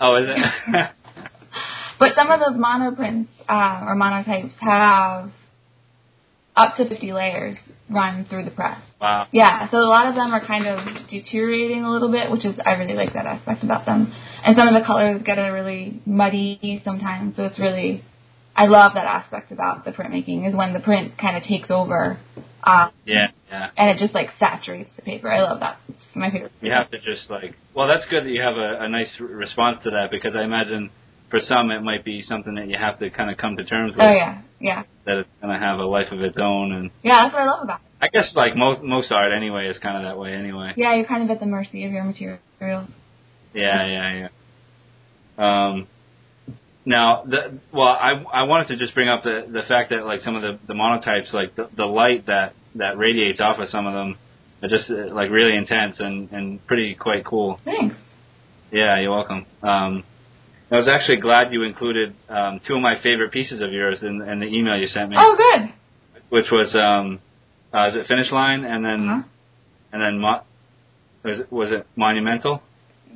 oh, 0.00 0.16
is 0.16 0.24
it? 0.34 0.90
But 1.96 2.10
some 2.16 2.28
of 2.30 2.40
those 2.40 2.58
monoprints 2.58 3.28
uh, 3.48 3.84
or 3.86 3.94
monotypes 3.94 4.54
have 4.60 5.30
up 6.56 6.76
to 6.76 6.88
50 6.88 7.12
layers 7.12 7.56
run 7.90 8.24
through 8.30 8.44
the 8.44 8.50
press. 8.50 8.80
wow. 9.00 9.26
Yeah, 9.32 9.68
so 9.70 9.76
a 9.76 9.90
lot 9.90 10.06
of 10.06 10.14
them 10.14 10.32
are 10.32 10.44
kind 10.46 10.66
of 10.66 10.78
deteriorating 11.08 11.84
a 11.84 11.90
little 11.90 12.10
bit, 12.10 12.30
which 12.30 12.44
is 12.44 12.56
I 12.64 12.72
really 12.72 12.94
like 12.94 13.12
that 13.14 13.26
aspect 13.26 13.62
about 13.64 13.86
them. 13.86 14.12
And 14.44 14.56
some 14.56 14.68
of 14.68 14.74
the 14.74 14.86
colors 14.86 15.22
get 15.24 15.38
a 15.38 15.50
really 15.50 16.00
muddy 16.06 16.80
sometimes, 16.84 17.36
so 17.36 17.44
it's 17.44 17.58
really 17.58 18.04
I 18.56 18.66
love 18.66 18.92
that 18.94 19.04
aspect 19.06 19.50
about 19.50 19.84
the 19.84 19.90
printmaking 19.90 20.48
is 20.48 20.54
when 20.54 20.72
the 20.72 20.80
print 20.80 21.18
kind 21.18 21.36
of 21.36 21.42
takes 21.42 21.70
over, 21.70 22.18
uh, 22.62 22.88
Yeah, 23.04 23.28
yeah. 23.50 23.70
and 23.76 23.90
it 23.90 23.98
just 23.98 24.14
like 24.14 24.28
saturates 24.38 24.90
the 24.96 25.02
paper. 25.02 25.30
I 25.30 25.40
love 25.42 25.58
that. 25.60 25.78
It's 25.88 25.98
my 26.14 26.30
favorite. 26.30 26.52
You 26.62 26.70
have 26.72 26.90
to 26.92 26.98
just 26.98 27.28
like. 27.30 27.54
Well, 27.74 27.88
that's 27.88 28.06
good 28.08 28.24
that 28.24 28.30
you 28.30 28.40
have 28.42 28.56
a, 28.56 28.78
a 28.84 28.88
nice 28.88 29.10
response 29.18 29.78
to 29.84 29.90
that 29.90 30.10
because 30.12 30.36
I 30.36 30.44
imagine 30.44 30.90
for 31.34 31.40
some 31.48 31.72
it 31.72 31.80
might 31.82 32.04
be 32.04 32.22
something 32.22 32.54
that 32.54 32.68
you 32.68 32.76
have 32.78 32.96
to 33.00 33.10
kind 33.10 33.28
of 33.28 33.36
come 33.36 33.56
to 33.56 33.64
terms 33.64 33.92
with 33.96 34.00
Oh 34.04 34.12
yeah, 34.12 34.42
yeah, 34.60 34.84
that 35.04 35.18
it's 35.18 35.28
going 35.42 35.52
to 35.52 35.58
have 35.58 35.80
a 35.80 35.84
life 35.84 36.12
of 36.12 36.20
its 36.20 36.38
own 36.40 36.70
and 36.70 36.90
yeah. 37.02 37.14
That's 37.16 37.34
what 37.34 37.42
I 37.42 37.46
love 37.46 37.64
about. 37.64 37.80
it. 37.80 37.86
I 38.00 38.08
guess 38.08 38.30
like 38.36 38.54
most 38.54 38.82
most 38.82 39.10
art 39.10 39.32
anyway 39.36 39.66
is 39.66 39.76
kind 39.78 39.96
of 39.96 40.04
that 40.04 40.16
way 40.16 40.32
anyway. 40.32 40.74
Yeah, 40.76 40.94
you're 40.94 41.06
kind 41.06 41.24
of 41.24 41.30
at 41.30 41.40
the 41.40 41.46
mercy 41.46 41.84
of 41.86 41.90
your 41.90 42.04
materials. 42.04 42.88
Yeah, 43.52 43.86
yeah, 43.86 44.28
yeah. 44.28 44.28
Um, 45.38 45.88
now, 46.86 47.24
the, 47.24 47.58
well, 47.72 47.88
I 47.88 48.12
I 48.32 48.42
wanted 48.44 48.68
to 48.68 48.76
just 48.76 48.94
bring 48.94 49.08
up 49.08 49.24
the 49.24 49.46
the 49.50 49.62
fact 49.66 49.90
that 49.90 50.06
like 50.06 50.20
some 50.20 50.36
of 50.36 50.42
the 50.42 50.58
the 50.68 50.74
monotypes, 50.74 51.32
like 51.32 51.56
the, 51.56 51.68
the 51.76 51.86
light 51.86 52.26
that 52.26 52.54
that 52.76 52.96
radiates 52.96 53.40
off 53.40 53.58
of 53.58 53.68
some 53.70 53.86
of 53.88 53.94
them, 53.94 54.16
are 54.62 54.68
just 54.68 54.88
uh, 54.88 55.12
like 55.12 55.30
really 55.30 55.56
intense 55.56 55.96
and 55.98 56.30
and 56.30 56.64
pretty 56.68 56.94
quite 56.94 57.24
cool. 57.24 57.58
Thanks. 57.64 57.96
Yeah, 58.70 59.00
you're 59.00 59.10
welcome. 59.10 59.46
Um, 59.62 60.04
I 60.74 60.78
was 60.78 60.88
actually 60.88 61.18
glad 61.18 61.52
you 61.52 61.62
included 61.62 62.14
um, 62.28 62.60
two 62.66 62.74
of 62.74 62.82
my 62.82 63.00
favorite 63.00 63.30
pieces 63.32 63.62
of 63.62 63.72
yours 63.72 63.98
in, 64.02 64.20
in 64.22 64.40
the 64.40 64.46
email 64.46 64.76
you 64.76 64.88
sent 64.88 65.10
me, 65.10 65.16
Oh, 65.18 65.36
good. 65.36 65.72
which 66.30 66.46
was 66.50 66.74
um, 66.74 67.20
uh, 67.72 67.88
is 67.90 67.96
it 67.96 68.06
Finish 68.08 68.30
Line 68.32 68.64
and 68.64 68.84
then 68.84 69.08
Uh-huh. 69.08 69.22
and 69.92 70.02
then 70.02 70.18
mo- 70.18 70.42
was 71.22 71.38
it, 71.40 71.52
was 71.52 71.70
it 71.72 71.86
Monumental? 71.96 72.60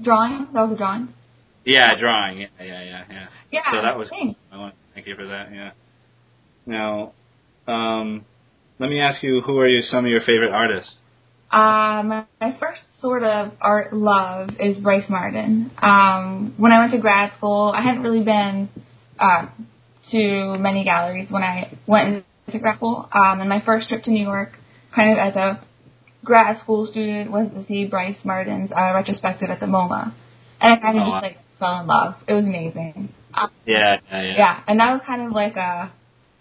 Drawing. 0.03 0.47
That 0.55 0.63
was 0.63 0.73
a 0.73 0.77
drawing. 0.77 1.09
Yeah, 1.65 1.99
drawing. 1.99 2.39
Yeah, 2.43 2.47
yeah, 2.61 2.83
yeah, 2.85 3.05
yeah. 3.11 3.27
Yeah. 3.51 3.61
So 3.73 3.83
that 3.83 3.99
was 3.99 4.09
thanks. 4.09 4.39
I 4.53 4.57
want 4.59 4.75
to 4.75 4.81
thank 4.95 5.07
you 5.09 5.17
for 5.17 5.27
that. 5.27 5.53
Yeah. 5.53 5.71
Now, 6.65 7.13
um, 7.67 8.25
let 8.79 8.89
me 8.89 9.01
ask 9.01 9.23
you, 9.23 9.41
who 9.45 9.59
are 9.59 9.69
you, 9.69 9.83
some 9.83 10.05
of 10.05 10.11
your 10.11 10.21
favorite 10.21 10.53
artists? 10.53 10.95
Um, 11.51 12.27
my 12.41 12.57
first 12.61 12.83
sort 13.01 13.23
of 13.23 13.53
art 13.61 13.93
love 13.95 14.51
is 14.61 14.77
Brice 14.79 15.09
Marden. 15.09 15.71
Um, 15.79 16.55
when 16.59 16.73
I 16.73 16.81
went 16.81 16.93
to 16.93 16.99
grad 16.99 17.33
school, 17.39 17.73
I 17.75 17.81
hadn't 17.83 18.03
really 18.03 18.23
been 18.23 18.69
uh, 19.19 19.47
to 20.11 20.59
many 20.59 20.85
galleries 20.85 21.31
when 21.31 21.43
I 21.43 21.79
went 21.87 22.25
into 22.47 22.59
grad 22.59 22.77
school. 22.77 23.09
Um, 23.13 23.41
and 23.41 23.49
my 23.49 23.63
first 23.65 23.89
trip 23.89 24.03
to 24.05 24.11
New 24.11 24.23
York, 24.23 24.59
kind 24.95 25.13
of 25.13 25.19
as 25.19 25.37
a 25.37 25.65
grad 26.23 26.59
school 26.61 26.87
student, 26.87 27.31
was 27.31 27.49
to 27.55 27.65
see 27.67 27.87
Brice 27.87 28.19
Marden's 28.25 28.71
uh, 28.71 28.93
retrospective 28.95 29.49
at 29.49 29.61
the 29.61 29.67
MoMA, 29.67 30.13
and 30.61 30.73
I 30.75 30.77
kind 30.77 30.99
of 30.99 31.05
Oh, 31.05 31.11
just 31.13 31.23
like 31.23 31.39
fell 31.59 31.81
in 31.81 31.87
love. 31.87 32.15
It 32.27 32.35
was 32.35 32.45
amazing. 32.45 33.09
Um, 33.33 33.51
Yeah, 33.65 34.01
yeah, 34.11 34.23
yeah. 34.23 34.35
yeah, 34.37 34.61
and 34.67 34.81
that 34.81 34.93
was 34.93 35.01
kind 35.07 35.23
of 35.23 35.33
like 35.33 35.57
a, 35.57 35.93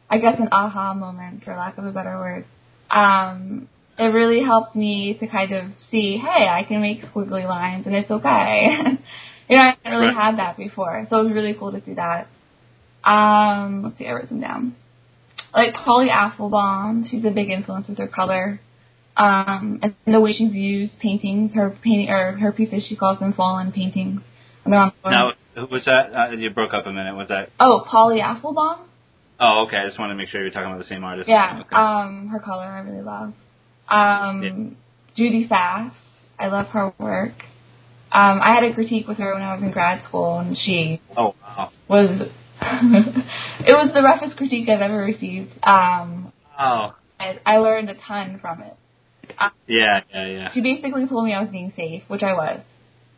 I 0.10 0.18
guess, 0.18 0.38
an 0.38 0.50
aha 0.52 0.94
moment, 0.94 1.46
for 1.46 1.56
lack 1.56 1.78
of 1.78 1.86
a 1.86 1.92
better 1.92 2.18
word. 2.18 2.46
Um, 2.90 3.70
it 3.98 4.06
really 4.06 4.44
helped 4.44 4.76
me 4.76 5.18
to 5.20 5.28
kind 5.28 5.52
of 5.52 5.66
see, 5.90 6.18
hey, 6.18 6.48
I 6.48 6.64
can 6.64 6.82
make 6.82 7.02
squiggly 7.02 7.46
lines, 7.46 7.86
and 7.86 7.96
it's 7.96 8.12
okay. 8.12 8.78
you 9.50 9.58
know, 9.58 9.64
I 9.64 9.78
hadn't 9.84 10.00
really 10.00 10.14
had 10.14 10.38
that 10.38 10.58
before, 10.58 11.06
so 11.10 11.20
it 11.20 11.24
was 11.24 11.34
really 11.34 11.56
cool 11.58 11.72
to 11.72 11.84
see 11.84 11.96
that. 11.96 12.28
Um, 13.04 13.84
let's 13.84 13.98
see, 13.98 14.08
I 14.08 14.14
wrote 14.14 14.30
them 14.30 14.42
down. 14.42 14.76
Like 15.54 15.74
Polly 15.74 16.10
Apfelbaum, 16.10 17.10
she's 17.10 17.26
a 17.26 17.32
big 17.32 17.50
influence 17.50 17.88
with 17.88 17.98
her 17.98 18.08
color. 18.08 18.60
Um, 19.16 19.80
and 19.82 19.96
the 20.06 20.20
way 20.20 20.34
she 20.34 20.48
views 20.48 20.92
paintings, 21.02 21.56
her 21.56 21.76
painting 21.84 22.10
or 22.10 22.34
her 22.38 22.52
pieces, 22.52 22.86
she 22.88 22.96
calls 22.96 23.20
them 23.20 23.34
fallen 23.34 23.72
paintings. 23.72 24.22
And 24.64 24.74
they're 24.74 24.80
on 24.80 24.94
the 25.04 25.10
Now, 25.10 25.32
who 25.56 25.66
was 25.72 25.86
that? 25.86 26.14
Uh, 26.14 26.32
you 26.34 26.52
broke 26.52 26.74
up 26.74 26.86
a 26.86 26.92
minute. 26.92 27.16
Was 27.16 27.30
that? 27.30 27.50
Oh, 27.60 27.84
Polly 27.90 28.20
Apfelbaum. 28.20 28.84
Oh, 29.40 29.66
okay. 29.68 29.78
I 29.78 29.88
just 29.88 29.98
wanted 29.98 30.14
to 30.14 30.18
make 30.18 30.30
sure 30.30 30.42
you're 30.42 30.52
talking 30.52 30.72
about 30.72 30.80
the 30.80 30.90
same 30.90 31.04
artist. 31.04 31.30
Yeah. 31.30 31.62
Okay. 31.62 31.76
Um, 31.76 32.28
her 32.28 32.40
color 32.40 32.66
I 32.66 32.80
really 32.80 33.02
love. 33.02 33.34
Um, 33.90 34.78
Judy 35.16 35.48
Pfaff. 35.48 35.94
I 36.40 36.48
love 36.48 36.68
her 36.68 36.94
work. 37.00 37.34
Um, 38.12 38.40
I 38.42 38.54
had 38.54 38.64
a 38.64 38.74
critique 38.74 39.08
with 39.08 39.18
her 39.18 39.34
when 39.34 39.44
I 39.44 39.54
was 39.54 39.64
in 39.64 39.72
grad 39.72 40.04
school, 40.06 40.40
and 40.40 40.58
she 40.58 41.02
oh, 41.16 41.36
wow. 41.42 41.72
was. 41.90 42.30
it 42.62 43.74
was 43.74 43.92
the 43.94 44.02
roughest 44.02 44.38
critique 44.38 44.70
I've 44.70 44.82
ever 44.82 44.98
received. 44.98 45.52
Um, 45.64 46.32
Oh. 46.58 46.96
I, 47.20 47.40
I 47.46 47.58
learned 47.58 47.90
a 47.90 47.96
ton 47.96 48.40
from 48.42 48.62
it. 48.62 48.76
Yeah, 49.68 50.02
yeah, 50.14 50.28
yeah. 50.28 50.50
She 50.54 50.62
basically 50.62 51.08
told 51.08 51.26
me 51.26 51.34
I 51.34 51.42
was 51.42 51.50
being 51.50 51.74
safe, 51.76 52.04
which 52.08 52.24
I 52.24 52.34
was. 52.34 52.62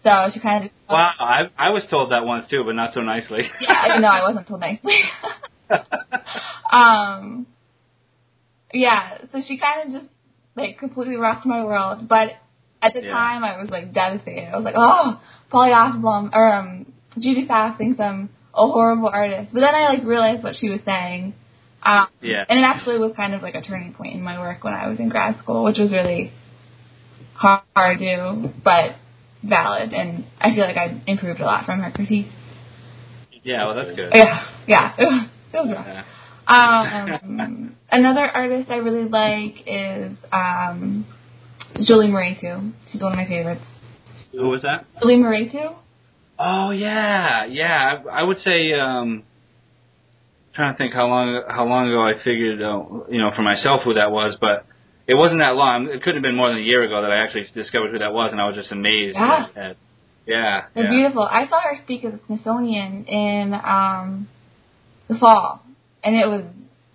So 0.03 0.09
she 0.33 0.39
kind 0.39 0.65
of. 0.65 0.71
Wow, 0.89 1.11
I 1.19 1.41
I 1.57 1.69
was 1.69 1.83
told 1.89 2.11
that 2.11 2.25
once 2.25 2.49
too, 2.49 2.63
but 2.65 2.73
not 2.73 2.93
so 2.93 3.01
nicely. 3.01 3.43
Yeah, 3.59 3.99
no, 3.99 4.07
I 4.07 4.27
wasn't 4.27 4.47
told 4.47 4.61
nicely. 4.61 4.97
um, 6.71 7.45
yeah, 8.73 9.19
so 9.31 9.41
she 9.45 9.59
kind 9.59 9.93
of 9.93 10.01
just 10.01 10.11
like 10.59 10.77
completely 10.79 11.15
rocked 11.15 11.45
my 11.45 11.63
world. 11.63 12.07
But 12.07 12.33
at 12.81 12.93
the 12.93 13.01
Yeah. 13.01 13.11
time, 13.11 13.43
I 13.43 13.57
was 13.61 13.69
like 13.69 13.93
devastated. 13.93 14.49
I 14.53 14.55
was 14.55 14.65
like, 14.65 14.75
oh, 14.77 15.19
Polly 15.49 15.71
Apfelbaum 15.71 16.31
or 16.33 16.53
um, 16.53 16.85
Judy 17.17 17.45
Pfaff 17.47 17.77
thinks 17.77 17.99
I'm 17.99 18.29
a 18.53 18.65
horrible 18.67 19.09
artist. 19.09 19.51
But 19.53 19.61
then 19.61 19.75
I 19.75 19.89
like 19.89 20.03
realized 20.03 20.43
what 20.43 20.55
she 20.55 20.69
was 20.69 20.79
saying. 20.85 21.33
Um, 21.83 22.07
Yeah. 22.21 22.43
And 22.47 22.59
it 22.59 22.63
actually 22.63 22.99
was 22.99 23.13
kind 23.15 23.33
of 23.33 23.41
like 23.41 23.55
a 23.55 23.61
turning 23.61 23.93
point 23.93 24.13
in 24.13 24.21
my 24.21 24.39
work 24.39 24.63
when 24.63 24.73
I 24.73 24.87
was 24.87 24.99
in 24.99 25.09
grad 25.09 25.39
school, 25.39 25.63
which 25.63 25.77
was 25.77 25.91
really 25.91 26.31
hard 27.35 27.63
to 27.99 28.15
do, 28.43 28.49
but 28.63 28.95
valid. 29.43 29.93
And 29.93 30.25
I 30.39 30.53
feel 30.53 30.65
like 30.65 30.77
I 30.77 31.01
improved 31.07 31.39
a 31.39 31.45
lot 31.45 31.65
from 31.65 31.79
her 31.79 31.91
critique. 31.91 32.27
yeah, 33.43 33.65
well, 33.65 33.75
that's 33.75 33.95
good. 33.95 34.11
Yeah, 34.13 34.45
yeah, 34.67 34.93
it 34.97 35.03
was, 35.03 35.29
it 35.53 35.57
was 35.57 35.71
rough. 35.71 35.85
Yeah. 35.87 36.03
Um, 36.49 37.75
another 37.91 38.27
artist 38.27 38.69
I 38.69 38.77
really 38.77 39.07
like 39.07 39.63
is 39.67 40.17
um, 40.31 41.05
Julie 41.85 42.07
Mehretu. 42.07 42.73
She's 42.91 43.01
one 43.01 43.11
of 43.13 43.17
my 43.17 43.27
favorites. 43.27 43.65
Who 44.31 44.49
was 44.49 44.63
that? 44.63 44.85
Julie 45.01 45.17
Mehretu? 45.17 45.75
Oh 46.39 46.71
yeah, 46.71 47.45
yeah. 47.45 48.01
I, 48.09 48.21
I 48.21 48.23
would 48.23 48.39
say. 48.39 48.73
um 48.73 49.23
Trying 50.55 50.73
to 50.73 50.77
think 50.79 50.93
how 50.93 51.05
long 51.07 51.43
how 51.47 51.65
long 51.65 51.87
ago 51.87 52.01
I 52.01 52.21
figured, 52.21 52.59
uh, 52.59 53.05
you 53.07 53.21
know, 53.21 53.31
for 53.33 53.43
myself 53.43 53.81
who 53.85 53.93
that 53.93 54.11
was, 54.11 54.35
but 54.41 54.65
it 55.07 55.13
wasn't 55.13 55.41
that 55.41 55.55
long. 55.55 55.87
It 55.93 56.01
couldn't 56.01 56.15
have 56.15 56.23
been 56.23 56.35
more 56.35 56.49
than 56.49 56.57
a 56.57 56.61
year 56.65 56.83
ago 56.83 57.03
that 57.03 57.11
I 57.11 57.23
actually 57.23 57.45
discovered 57.53 57.91
who 57.91 57.99
that 57.99 58.11
was, 58.11 58.31
and 58.31 58.41
I 58.41 58.47
was 58.47 58.55
just 58.55 58.71
amazed. 58.71 59.15
Yeah. 59.15 59.45
At, 59.55 59.57
at, 59.57 59.77
yeah. 60.25 60.65
They're 60.73 60.85
yeah. 60.85 60.89
beautiful. 60.89 61.21
I 61.21 61.47
saw 61.47 61.61
her 61.61 61.77
speak 61.83 62.03
at 62.03 62.13
the 62.13 62.19
Smithsonian 62.25 63.05
in 63.05 63.53
um, 63.53 64.27
the 65.07 65.17
fall, 65.19 65.61
and 66.03 66.15
it 66.15 66.27
was 66.27 66.43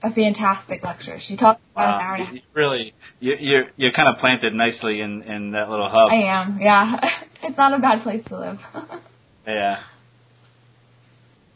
a 0.03 0.13
fantastic 0.13 0.83
lecture. 0.85 1.19
She 1.27 1.37
talked 1.37 1.61
about 1.73 1.97
an 1.97 2.01
hour 2.03 2.15
and 2.15 2.23
a 2.23 2.27
half. 2.27 2.35
really, 2.55 2.95
you, 3.21 3.35
you're 3.39 3.65
you're 3.77 3.93
kind 3.93 4.09
of 4.09 4.21
planted 4.21 4.55
nicely 4.55 5.01
in 5.01 5.23
in 5.23 5.53
that 5.53 5.71
little 5.71 5.89
hub. 5.89 6.11
I 6.11 6.23
am, 6.41 6.59
yeah. 6.61 6.97
it's 7.43 7.57
not 7.57 7.73
a 7.73 7.79
bad 7.79 8.03
place 8.03 8.25
to 8.29 8.39
live. 8.39 8.59
Yeah. 9.47 9.81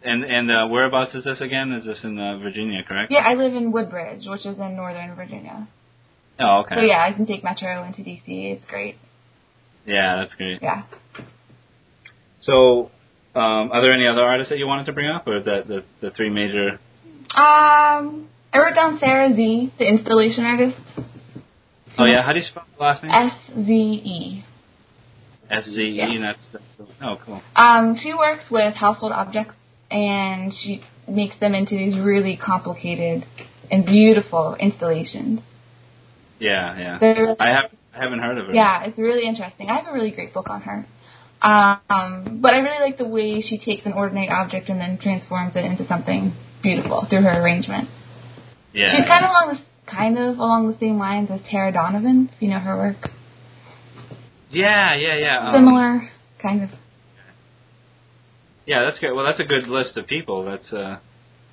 And 0.02 0.24
and 0.24 0.50
uh, 0.50 0.66
whereabouts 0.68 1.14
is 1.14 1.24
this 1.24 1.40
again? 1.40 1.72
Is 1.72 1.86
this 1.86 1.98
in 2.04 2.18
uh, 2.18 2.38
Virginia, 2.38 2.82
correct? 2.86 3.10
yeah, 3.10 3.20
I 3.26 3.34
live 3.34 3.54
in 3.54 3.72
Woodbridge, 3.72 4.26
which 4.26 4.46
is 4.46 4.58
in 4.58 4.76
northern 4.76 5.14
Virginia. 5.16 5.66
Oh, 6.38 6.64
okay. 6.64 6.76
So 6.76 6.80
yeah, 6.82 7.02
I 7.02 7.12
can 7.12 7.26
take 7.26 7.42
metro 7.42 7.82
into 7.84 8.02
DC. 8.02 8.22
It's 8.26 8.64
great. 8.66 8.96
Yeah, 9.86 10.16
that's 10.16 10.34
great. 10.34 10.62
Yeah. 10.62 10.82
So, 12.42 12.90
um, 13.34 13.72
are 13.72 13.82
there 13.82 13.92
any 13.92 14.06
other 14.06 14.22
artists 14.22 14.50
that 14.50 14.58
you 14.58 14.66
wanted 14.66 14.86
to 14.86 14.92
bring 14.92 15.10
up, 15.10 15.26
or 15.26 15.38
is 15.38 15.46
that 15.46 15.66
the 15.66 15.82
the 16.00 16.10
three 16.10 16.30
major? 16.30 16.78
Um, 17.34 18.28
I 18.52 18.58
wrote 18.58 18.74
down 18.74 18.98
Sarah 18.98 19.28
Sze, 19.30 19.72
the 19.78 19.86
installation 19.86 20.44
artist. 20.44 20.80
Oh 21.98 22.06
yeah, 22.08 22.22
how 22.22 22.32
do 22.32 22.38
you 22.38 22.44
spell 22.44 22.64
the 22.76 22.82
last 22.82 23.02
name? 23.02 23.12
S 23.12 23.32
Z 23.54 23.70
E. 23.70 24.44
S 25.50 25.64
Z 25.66 25.80
E. 25.80 25.94
Yeah. 25.96 26.10
And 26.10 26.24
that's, 26.24 26.46
that's 26.52 26.64
oh 27.02 27.16
cool. 27.24 27.42
Um, 27.54 27.96
she 28.00 28.14
works 28.14 28.44
with 28.50 28.74
household 28.74 29.12
objects 29.12 29.56
and 29.90 30.52
she 30.52 30.82
makes 31.08 31.38
them 31.40 31.54
into 31.54 31.76
these 31.76 31.98
really 31.98 32.36
complicated 32.42 33.26
and 33.70 33.84
beautiful 33.84 34.56
installations. 34.58 35.40
Yeah, 36.38 36.78
yeah. 36.78 36.98
Really, 37.00 37.34
I 37.38 37.48
have 37.48 37.70
I 37.94 38.02
haven't 38.02 38.20
heard 38.20 38.38
of 38.38 38.46
her. 38.46 38.54
yeah, 38.54 38.84
it's 38.84 38.98
really 38.98 39.26
interesting. 39.26 39.68
I 39.68 39.76
have 39.78 39.88
a 39.88 39.92
really 39.92 40.12
great 40.12 40.32
book 40.32 40.48
on 40.48 40.62
her. 40.62 40.86
Um, 41.40 42.40
but 42.42 42.54
I 42.54 42.58
really 42.58 42.80
like 42.80 42.98
the 42.98 43.06
way 43.06 43.42
she 43.42 43.58
takes 43.58 43.86
an 43.86 43.92
ordinary 43.92 44.28
object 44.28 44.68
and 44.68 44.80
then 44.80 44.98
transforms 44.98 45.54
it 45.56 45.64
into 45.64 45.86
something 45.86 46.34
beautiful 46.62 47.06
through 47.08 47.22
her 47.22 47.42
arrangement. 47.42 47.88
Yeah. 48.72 48.94
She's 48.94 49.06
kind 49.06 49.24
of 49.24 49.30
along 49.30 49.56
the 49.56 49.90
kind 49.90 50.18
of 50.18 50.38
along 50.38 50.70
the 50.72 50.78
same 50.78 50.98
lines 50.98 51.30
as 51.30 51.40
Tara 51.50 51.72
Donovan, 51.72 52.30
if 52.34 52.42
you 52.42 52.48
know 52.48 52.58
her 52.58 52.76
work. 52.76 53.10
Yeah, 54.50 54.94
yeah, 54.96 55.16
yeah. 55.18 55.48
um, 55.48 55.54
Similar, 55.54 56.10
kind 56.42 56.62
of. 56.62 56.70
Yeah, 58.66 58.84
that's 58.84 58.98
good. 58.98 59.14
Well, 59.14 59.24
that's 59.24 59.40
a 59.40 59.44
good 59.44 59.66
list 59.66 59.96
of 59.96 60.06
people. 60.06 60.44
That's 60.44 60.72
uh, 60.72 60.98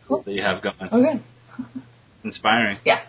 Cool. 0.07 0.24
that 0.24 0.31
you 0.31 0.41
have 0.41 0.62
going. 0.62 0.75
Oh, 0.91 1.01
good. 1.01 1.24
Inspiring. 2.24 2.77
Yeah. 2.85 3.01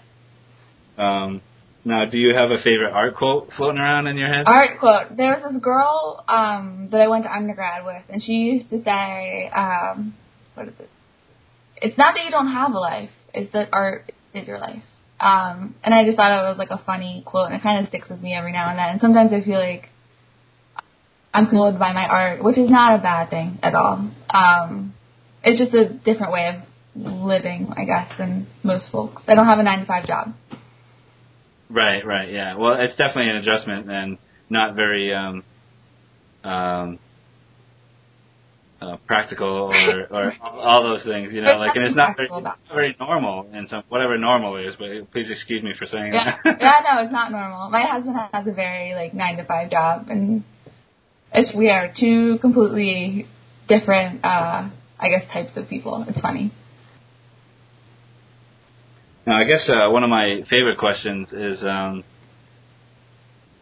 Um, 0.96 1.40
now, 1.84 2.04
do 2.04 2.18
you 2.18 2.34
have 2.34 2.50
a 2.50 2.58
favorite 2.62 2.92
art 2.92 3.16
quote 3.16 3.50
floating 3.56 3.78
around 3.78 4.06
in 4.06 4.16
your 4.16 4.32
head? 4.32 4.44
Art 4.46 4.78
quote. 4.80 5.16
There 5.16 5.30
was 5.30 5.52
this 5.52 5.62
girl 5.62 6.24
um, 6.28 6.88
that 6.90 7.00
I 7.00 7.08
went 7.08 7.24
to 7.24 7.32
undergrad 7.32 7.84
with, 7.84 8.02
and 8.08 8.22
she 8.22 8.32
used 8.32 8.70
to 8.70 8.82
say, 8.82 9.50
um, 9.54 10.14
"What 10.54 10.68
is 10.68 10.74
it? 10.80 10.88
It's 11.86 11.98
not 11.98 12.14
that 12.14 12.24
you 12.24 12.30
don't 12.30 12.52
have 12.52 12.72
a 12.72 12.78
life; 12.78 13.10
it's 13.32 13.52
that 13.52 13.68
art 13.72 14.12
is 14.34 14.46
your 14.46 14.58
life." 14.58 14.82
Um, 15.18 15.74
and 15.82 15.94
I 15.94 16.04
just 16.04 16.16
thought 16.16 16.44
it 16.44 16.48
was 16.48 16.58
like 16.58 16.70
a 16.70 16.82
funny 16.84 17.22
quote, 17.24 17.46
and 17.46 17.54
it 17.54 17.62
kind 17.62 17.82
of 17.82 17.88
sticks 17.88 18.08
with 18.10 18.20
me 18.20 18.34
every 18.34 18.52
now 18.52 18.68
and 18.68 18.78
then. 18.78 18.88
And 18.90 19.00
sometimes 19.00 19.32
I 19.32 19.42
feel 19.42 19.58
like 19.58 19.88
I'm 21.32 21.46
controlled 21.46 21.78
by 21.78 21.92
my 21.92 22.06
art, 22.06 22.44
which 22.44 22.58
is 22.58 22.68
not 22.68 22.98
a 22.98 23.02
bad 23.02 23.30
thing 23.30 23.58
at 23.62 23.74
all. 23.74 24.10
Um, 24.30 24.94
it's 25.42 25.58
just 25.60 25.74
a 25.74 25.88
different 25.88 26.32
way 26.32 26.48
of 26.48 26.66
living, 26.96 27.72
I 27.76 27.84
guess, 27.84 28.18
than 28.18 28.46
most 28.62 28.90
folks. 28.90 29.22
I 29.28 29.34
don't 29.34 29.46
have 29.46 29.58
a 29.58 29.62
nine 29.62 29.80
to 29.80 29.86
five 29.86 30.06
job. 30.06 30.34
Right, 31.68 32.04
right, 32.04 32.32
yeah. 32.32 32.56
Well, 32.56 32.74
it's 32.78 32.96
definitely 32.96 33.30
an 33.30 33.36
adjustment 33.36 33.90
and 33.90 34.18
not 34.50 34.74
very 34.74 35.14
um, 35.14 35.44
um, 36.44 36.98
uh, 38.80 38.96
practical 39.06 39.48
or, 39.48 40.06
or 40.10 40.32
all 40.42 40.82
those 40.82 41.02
things, 41.04 41.32
you 41.32 41.40
know. 41.40 41.48
There's 41.48 41.60
Like, 41.60 41.76
and 41.76 41.86
it's 41.86 41.96
not 41.96 42.16
very, 42.16 42.28
about 42.28 42.42
not 42.42 42.58
very 42.72 42.96
normal 42.98 43.48
in 43.52 43.66
some 43.68 43.82
whatever 43.88 44.18
normal 44.18 44.56
is. 44.56 44.74
But 44.78 45.10
please 45.12 45.30
excuse 45.30 45.62
me 45.62 45.72
for 45.78 45.86
saying 45.86 46.12
Yeah, 46.12 46.36
that. 46.44 46.56
yeah, 46.60 46.72
no, 46.94 47.02
it's 47.02 47.12
not 47.12 47.32
normal. 47.32 47.70
My 47.70 47.82
husband 47.82 48.16
has 48.32 48.46
a 48.46 48.52
very 48.52 48.94
like 48.94 49.14
nine 49.14 49.38
to 49.38 49.44
five 49.44 49.70
job, 49.70 50.06
and 50.08 50.44
it's 51.32 51.54
we 51.54 51.70
are 51.70 51.92
two 51.98 52.38
completely 52.40 53.26
different, 53.68 54.24
uh, 54.24 54.68
I 54.98 55.08
guess, 55.08 55.24
types 55.32 55.56
of 55.56 55.68
people. 55.68 56.04
It's 56.08 56.20
funny. 56.20 56.52
Now, 59.26 59.40
I 59.40 59.44
guess 59.44 59.68
uh, 59.68 59.90
one 59.90 60.04
of 60.04 60.10
my 60.10 60.42
favorite 60.48 60.78
questions 60.78 61.32
is 61.32 61.60
um, 61.64 62.04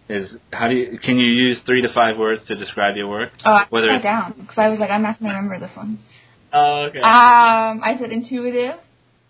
is 0.09 0.37
how 0.53 0.69
do 0.69 0.75
you 0.75 0.99
can 0.99 1.19
you 1.19 1.27
use 1.27 1.59
three 1.65 1.83
to 1.83 1.93
five 1.93 2.19
words 2.19 2.43
to 2.49 2.57
describe 2.57 2.97
your 2.97 3.09
work? 3.09 3.31
Oh, 3.45 3.53
I 3.53 3.67
Whether 3.71 3.89
that 3.89 4.03
down 4.03 4.35
because 4.41 4.59
I 4.59 4.69
was 4.69 4.79
like, 4.79 4.91
I'm 4.91 5.03
not 5.03 5.19
going 5.19 5.31
to 5.31 5.37
remember 5.37 5.67
this 5.67 5.77
one. 5.77 5.99
Oh, 6.53 6.87
okay. 6.89 7.01
Um, 7.01 7.83
I 7.83 7.97
said 7.99 8.13
intuitive, 8.13 8.79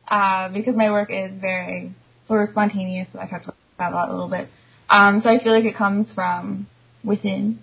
uh, 0.08 0.48
because 0.50 0.74
my 0.76 0.90
work 0.90 1.10
is 1.10 1.40
very 1.40 1.94
sort 2.26 2.42
of 2.42 2.50
spontaneous. 2.50 3.08
I 3.14 3.26
talked 3.26 3.46
about 3.76 3.92
that 3.92 4.08
a 4.08 4.12
little 4.12 4.28
bit. 4.28 4.48
Um, 4.90 5.20
so 5.22 5.30
I 5.30 5.42
feel 5.42 5.54
like 5.54 5.64
it 5.64 5.76
comes 5.76 6.12
from 6.14 6.66
within. 7.02 7.60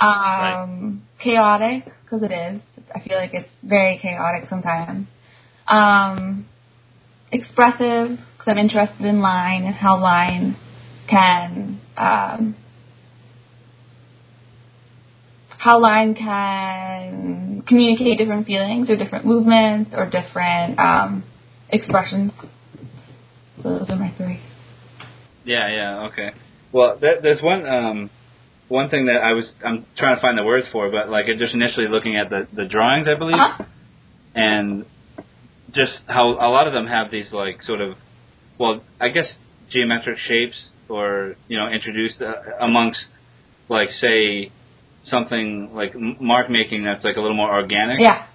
Um, 0.00 1.02
chaotic, 1.22 1.84
because 2.04 2.22
it 2.22 2.32
is. 2.32 2.62
I 2.94 3.06
feel 3.06 3.18
like 3.18 3.34
it's 3.34 3.50
very 3.62 3.98
chaotic 4.00 4.48
sometimes. 4.48 5.06
Um, 5.68 6.46
expressive, 7.30 8.18
because 8.18 8.46
I'm 8.46 8.58
interested 8.58 9.04
in 9.04 9.20
line 9.20 9.64
and 9.64 9.74
how 9.74 10.00
line 10.00 10.56
can, 11.08 11.80
um, 12.00 12.56
how 15.58 15.78
line 15.78 16.14
can 16.14 17.62
communicate 17.68 18.18
different 18.18 18.46
feelings 18.46 18.88
or 18.88 18.96
different 18.96 19.26
movements 19.26 19.90
or 19.94 20.08
different 20.08 20.78
um, 20.78 21.22
expressions. 21.68 22.32
So 23.62 23.78
those 23.78 23.90
are 23.90 23.96
my 23.96 24.12
three. 24.16 24.40
Yeah, 25.44 25.68
yeah, 25.68 26.08
okay. 26.10 26.30
Well, 26.72 26.98
there, 27.00 27.20
there's 27.20 27.42
one 27.42 27.66
um, 27.66 28.10
one 28.68 28.88
thing 28.88 29.06
that 29.06 29.20
I 29.22 29.32
was 29.32 29.52
I'm 29.64 29.84
trying 29.98 30.16
to 30.16 30.22
find 30.22 30.38
the 30.38 30.44
words 30.44 30.66
for, 30.72 30.90
but 30.90 31.10
like 31.10 31.26
just 31.38 31.54
initially 31.54 31.88
looking 31.88 32.16
at 32.16 32.30
the 32.30 32.48
the 32.54 32.64
drawings, 32.66 33.06
I 33.06 33.18
believe, 33.18 33.34
Uh-huh. 33.34 33.64
and 34.34 34.86
just 35.72 36.02
how 36.06 36.30
a 36.30 36.48
lot 36.48 36.66
of 36.66 36.72
them 36.72 36.86
have 36.86 37.10
these 37.10 37.32
like 37.32 37.62
sort 37.62 37.80
of, 37.80 37.96
well, 38.58 38.82
I 39.00 39.08
guess 39.08 39.34
geometric 39.70 40.18
shapes 40.18 40.70
or 40.90 41.36
you 41.48 41.56
know 41.56 41.68
introduced 41.68 42.20
uh, 42.20 42.34
amongst 42.60 43.04
like 43.68 43.90
say 43.90 44.50
something 45.04 45.70
like 45.72 45.94
mark 46.20 46.50
making 46.50 46.84
that's 46.84 47.04
like 47.04 47.16
a 47.16 47.20
little 47.20 47.36
more 47.36 47.52
organic. 47.54 48.00
Yeah. 48.00 48.26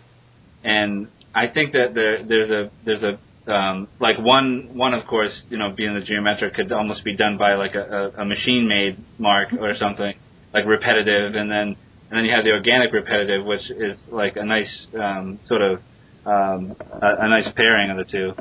and 0.64 1.08
I 1.34 1.48
think 1.48 1.74
that 1.74 1.94
there 1.94 2.24
there's 2.24 2.50
a 2.50 2.72
there's 2.86 3.04
a 3.04 3.20
um, 3.52 3.88
like 4.00 4.18
one 4.18 4.72
one 4.74 4.94
of 4.94 5.06
course 5.06 5.44
you 5.50 5.58
know 5.58 5.72
being 5.76 5.94
the 5.94 6.02
geometric 6.02 6.56
could 6.56 6.72
almost 6.72 7.04
be 7.04 7.16
done 7.16 7.38
by 7.38 7.54
like 7.56 7.76
a, 7.76 8.12
a, 8.18 8.22
a 8.22 8.26
machine 8.26 8.68
made 8.68 8.98
mark 9.20 9.50
or 9.60 9.76
something 9.78 10.16
like 10.54 10.66
repetitive 10.66 11.36
and 11.36 11.52
then 11.52 11.76
and 12.10 12.18
then 12.18 12.26
you 12.26 12.34
have 12.34 12.44
the 12.44 12.52
organic 12.52 12.92
repetitive 12.94 13.46
which 13.46 13.70
is 13.70 14.00
like 14.10 14.36
a 14.38 14.44
nice 14.44 14.88
um, 15.00 15.40
sort 15.48 15.62
of 15.62 15.80
um, 16.26 16.76
a, 17.02 17.26
a 17.26 17.30
nice 17.30 17.48
pairing 17.56 17.92
of 17.92 17.98
the 17.98 18.06
two 18.06 18.34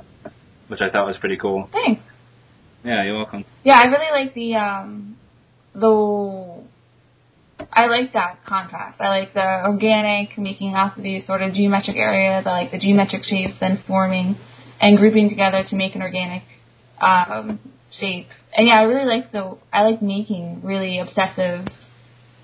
which 0.69 0.81
I 0.81 0.89
thought 0.89 1.07
was 1.07 1.17
pretty 1.19 1.37
cool 1.37 1.69
Thanks. 1.73 2.01
Yeah 2.85 3.03
you're 3.03 3.17
welcome 3.17 3.45
Yeah, 3.65 3.81
I 3.83 3.87
really 3.87 4.25
like 4.25 4.35
the 4.35 4.55
um 4.57 5.17
the 5.75 6.65
I 7.73 7.87
like 7.87 8.13
that 8.13 8.45
contrast. 8.45 9.01
I 9.01 9.09
like 9.09 9.35
the 9.35 9.65
organic 9.65 10.37
making 10.39 10.75
off 10.75 10.97
of 10.97 11.03
these 11.03 11.27
sort 11.27 11.43
of 11.43 11.55
geometric 11.55 11.97
areas. 11.97 12.47
I 12.47 12.51
like 12.51 12.73
the 12.73 12.79
geometric 12.79 13.25
shapes 13.25 13.55
then 13.61 13.83
forming 13.87 14.37
and 14.81 14.99
grouping 14.99 15.29
together 15.29 15.65
to 15.69 15.77
make 15.77 15.95
an 15.95 16.03
organic 16.03 16.43
um, 17.01 17.59
shape. 17.99 18.27
And 18.57 18.69
yeah, 18.69 18.75
I 18.75 18.83
really 18.83 19.07
like 19.07 19.33
the 19.33 19.57
I 19.73 19.83
like 19.83 20.03
making 20.03 20.63
really 20.63 20.99
obsessive 20.99 21.69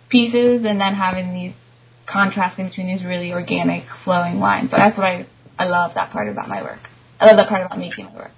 pieces 0.08 0.64
and 0.64 0.80
then 0.80 0.94
having 0.94 1.32
these 1.32 1.54
contrasting 2.10 2.68
between 2.68 2.88
these 2.88 3.04
really 3.04 3.32
organic 3.32 3.84
flowing 4.04 4.40
lines. 4.40 4.70
So 4.70 4.76
that's 4.76 4.96
what 4.96 5.06
I 5.06 5.26
I 5.58 5.66
love 5.66 5.92
that 5.94 6.10
part 6.10 6.28
about 6.28 6.48
my 6.48 6.62
work. 6.62 6.80
I 7.20 7.26
love 7.26 7.36
that 7.36 7.48
part 7.48 7.64
about 7.64 7.78
making 7.78 8.06
my 8.06 8.14
work. 8.14 8.32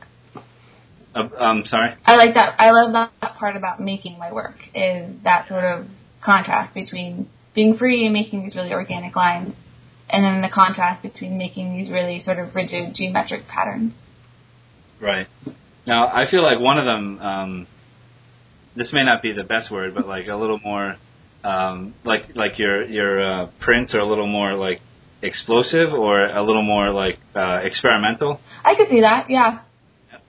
Uh, 1.15 1.29
I'm 1.39 1.65
sorry 1.67 1.95
I 2.05 2.17
like 2.17 2.35
that. 2.35 2.55
I 2.59 2.71
love 2.71 2.93
that, 2.93 3.13
that 3.21 3.37
part 3.37 3.57
about 3.57 3.81
making 3.81 4.19
my 4.19 4.33
work 4.33 4.57
is 4.75 5.11
that 5.25 5.49
sort 5.49 5.65
of 5.65 5.87
contrast 6.23 6.75
between 6.75 7.29
being 7.55 7.77
free 7.77 8.05
and 8.05 8.13
making 8.13 8.43
these 8.43 8.57
really 8.57 8.73
organic 8.73 9.15
lines, 9.15 9.55
and 10.09 10.25
then 10.25 10.41
the 10.43 10.49
contrast 10.49 11.03
between 11.03 11.37
making 11.37 11.77
these 11.77 11.91
really 11.91 12.23
sort 12.25 12.39
of 12.39 12.55
rigid 12.55 12.95
geometric 12.95 13.47
patterns. 13.47 13.93
Right. 15.01 15.27
Now, 15.87 16.07
I 16.07 16.31
feel 16.31 16.43
like 16.43 16.61
one 16.61 16.79
of 16.79 16.85
them, 16.85 17.19
um, 17.19 17.67
this 18.77 18.93
may 18.93 19.05
not 19.05 19.21
be 19.21 19.33
the 19.33 19.43
best 19.45 19.71
word, 19.71 19.95
but 19.95 20.07
like 20.07 20.29
a 20.29 20.37
little 20.37 20.61
more, 20.61 20.97
um, 21.45 21.95
like 22.05 22.35
like 22.37 22.59
your 22.59 22.85
your 22.85 23.23
uh, 23.23 23.51
prints 23.61 23.95
are 23.95 23.99
a 23.99 24.07
little 24.07 24.29
more 24.29 24.55
like 24.55 24.81
explosive 25.23 25.93
or 25.93 26.27
a 26.27 26.43
little 26.43 26.63
more 26.63 26.91
like 26.91 27.19
uh, 27.35 27.59
experimental, 27.63 28.41
I 28.65 28.75
could 28.75 28.89
see 28.89 29.01
that. 29.01 29.29
Yeah. 29.29 29.61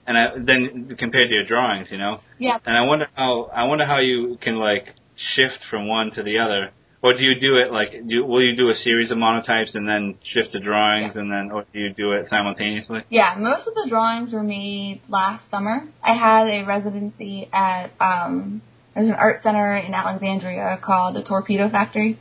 And 0.06 0.18
I, 0.18 0.26
then 0.36 0.96
compared 0.98 1.28
to 1.28 1.34
your 1.34 1.46
drawings, 1.46 1.88
you 1.90 1.98
know. 1.98 2.20
Yeah. 2.38 2.58
And 2.64 2.76
I 2.76 2.82
wonder 2.82 3.06
how 3.14 3.44
I 3.54 3.64
wonder 3.64 3.86
how 3.86 3.98
you 3.98 4.38
can 4.40 4.56
like 4.56 4.86
shift 5.34 5.58
from 5.70 5.88
one 5.88 6.10
to 6.12 6.22
the 6.22 6.38
other, 6.38 6.70
or 7.02 7.14
do 7.14 7.22
you 7.22 7.38
do 7.38 7.56
it 7.56 7.72
like 7.72 7.90
do, 8.08 8.24
will 8.24 8.42
you 8.42 8.56
do 8.56 8.70
a 8.70 8.74
series 8.74 9.10
of 9.10 9.18
monotypes 9.18 9.74
and 9.74 9.88
then 9.88 10.14
shift 10.32 10.52
to 10.52 10.60
drawings 10.60 11.16
and 11.16 11.30
then, 11.30 11.50
or 11.52 11.64
do 11.72 11.78
you 11.78 11.92
do 11.94 12.12
it 12.12 12.28
simultaneously? 12.28 13.00
Yeah, 13.10 13.34
most 13.38 13.66
of 13.66 13.74
the 13.74 13.86
drawings 13.88 14.32
were 14.32 14.42
made 14.42 15.02
last 15.08 15.50
summer. 15.50 15.82
I 16.02 16.14
had 16.14 16.46
a 16.48 16.64
residency 16.66 17.48
at 17.52 17.90
um 18.00 18.62
there's 18.94 19.08
an 19.08 19.14
art 19.14 19.42
center 19.42 19.76
in 19.76 19.92
Alexandria 19.92 20.78
called 20.82 21.16
the 21.16 21.22
Torpedo 21.22 21.68
Factory. 21.68 22.18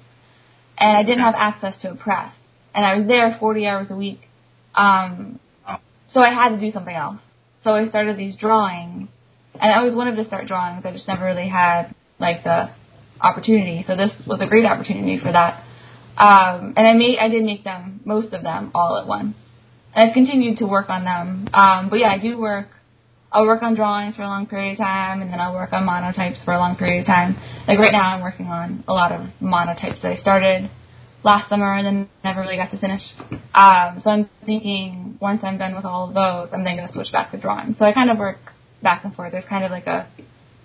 And 0.78 0.98
I 0.98 1.04
didn't 1.04 1.24
have 1.24 1.36
access 1.38 1.80
to 1.84 1.92
a 1.92 1.96
press. 1.96 2.34
And 2.74 2.84
I 2.84 2.96
was 2.96 3.08
there 3.08 3.38
40 3.40 3.68
hours 3.68 3.88
a 3.90 3.96
week. 3.96 4.22
Um 4.76 5.40
so 6.14 6.20
I 6.20 6.32
had 6.32 6.50
to 6.50 6.60
do 6.60 6.72
something 6.72 6.96
else. 6.96 7.18
So 7.64 7.72
I 7.72 7.88
started 7.90 8.18
these 8.18 8.36
drawings. 8.36 9.10
And 9.54 9.72
I 9.72 9.78
always 9.78 9.96
wanted 9.96 10.16
to 10.16 10.26
start 10.26 10.48
drawings. 10.48 10.86
I 10.86 10.92
just 10.92 11.08
never 11.08 11.26
really 11.26 11.48
had 11.48 11.94
like 12.20 12.44
the 12.44 12.72
opportunity. 13.22 13.84
So 13.88 13.96
this 13.96 14.12
was 14.26 14.42
a 14.42 14.48
great 14.48 14.66
opportunity 14.66 15.20
for 15.20 15.32
that. 15.32 15.64
Um 16.18 16.74
and 16.76 16.88
I 16.88 16.94
made 16.94 17.18
I 17.20 17.30
did 17.30 17.44
make 17.44 17.64
them 17.64 18.02
most 18.06 18.34
of 18.34 18.44
them 18.44 18.72
all 18.74 18.98
at 18.98 19.08
once. 19.08 19.36
And 19.96 20.10
I've 20.10 20.14
continued 20.14 20.58
to 20.58 20.66
work 20.66 20.90
on 20.90 21.04
them. 21.04 21.48
Um, 21.54 21.90
but 21.90 22.00
yeah, 22.00 22.10
I 22.10 22.18
do 22.18 22.38
work. 22.40 22.68
I'll 23.32 23.46
work 23.46 23.64
on 23.64 23.76
drawings 23.76 24.16
for 24.16 24.22
a 24.24 24.28
long 24.28 24.46
period 24.46 24.74
of 24.74 24.78
time, 24.78 25.22
and 25.22 25.32
then 25.32 25.40
I'll 25.40 25.54
work 25.54 25.74
on 25.74 25.86
monotypes 25.86 26.44
for 26.46 26.54
a 26.54 26.60
long 26.60 26.76
period 26.76 27.02
of 27.02 27.08
time. 27.08 27.36
Like 27.68 27.80
right 27.80 27.92
now, 27.92 28.14
I'm 28.14 28.22
working 28.22 28.46
on 28.46 28.84
a 28.88 28.94
lot 28.94 29.12
of 29.12 29.28
monotypes 29.42 30.02
that 30.02 30.12
I 30.12 30.16
started 30.18 30.70
last 31.24 31.50
summer 31.50 31.74
and 31.74 31.86
then 31.86 32.10
never 32.24 32.42
really 32.42 32.58
got 32.58 32.72
to 32.72 32.78
finish. 32.78 33.02
Um, 33.54 34.02
so 34.04 34.10
I'm 34.10 34.30
thinking 34.46 35.18
once 35.22 35.42
I'm 35.44 35.58
done 35.58 35.76
with 35.76 35.86
all 35.86 36.10
of 36.10 36.14
those, 36.14 36.54
I'm 36.54 36.64
then 36.64 36.76
going 36.76 36.88
to 36.88 36.94
switch 36.94 37.12
back 37.12 37.32
to 37.32 37.40
drawing. 37.40 37.76
So 37.80 37.86
I 37.86 37.94
kind 37.94 38.10
of 38.10 38.18
work 38.18 38.40
back 38.82 39.06
and 39.06 39.16
forth. 39.16 39.32
There's 39.32 39.46
kind 39.46 39.64
of 39.64 39.72
like 39.72 39.88
a 39.88 40.08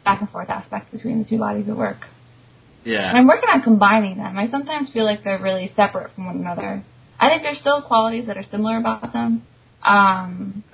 back 0.04 0.20
and 0.20 0.30
forth 0.30 0.50
aspect 0.50 0.92
between 0.92 1.22
the 1.22 1.28
two 1.28 1.38
bodies 1.38 1.68
of 1.68 1.76
work. 1.76 2.06
Yeah. 2.84 3.08
And 3.08 3.18
I'm 3.18 3.26
working 3.26 3.48
on 3.48 3.62
combining 3.62 4.16
them. 4.16 4.36
I 4.36 4.50
sometimes 4.50 4.90
feel 4.90 5.04
like 5.04 5.22
they're 5.24 5.42
really 5.42 5.72
separate 5.76 6.14
from 6.14 6.26
one 6.26 6.36
another. 6.36 6.82
I 7.20 7.28
think 7.28 7.42
there's 7.42 7.58
still 7.58 7.82
qualities 7.82 8.26
that 8.26 8.36
are 8.36 8.44
similar 8.50 8.78
about 8.78 9.12
them. 9.12 9.42
Um, 9.82 10.64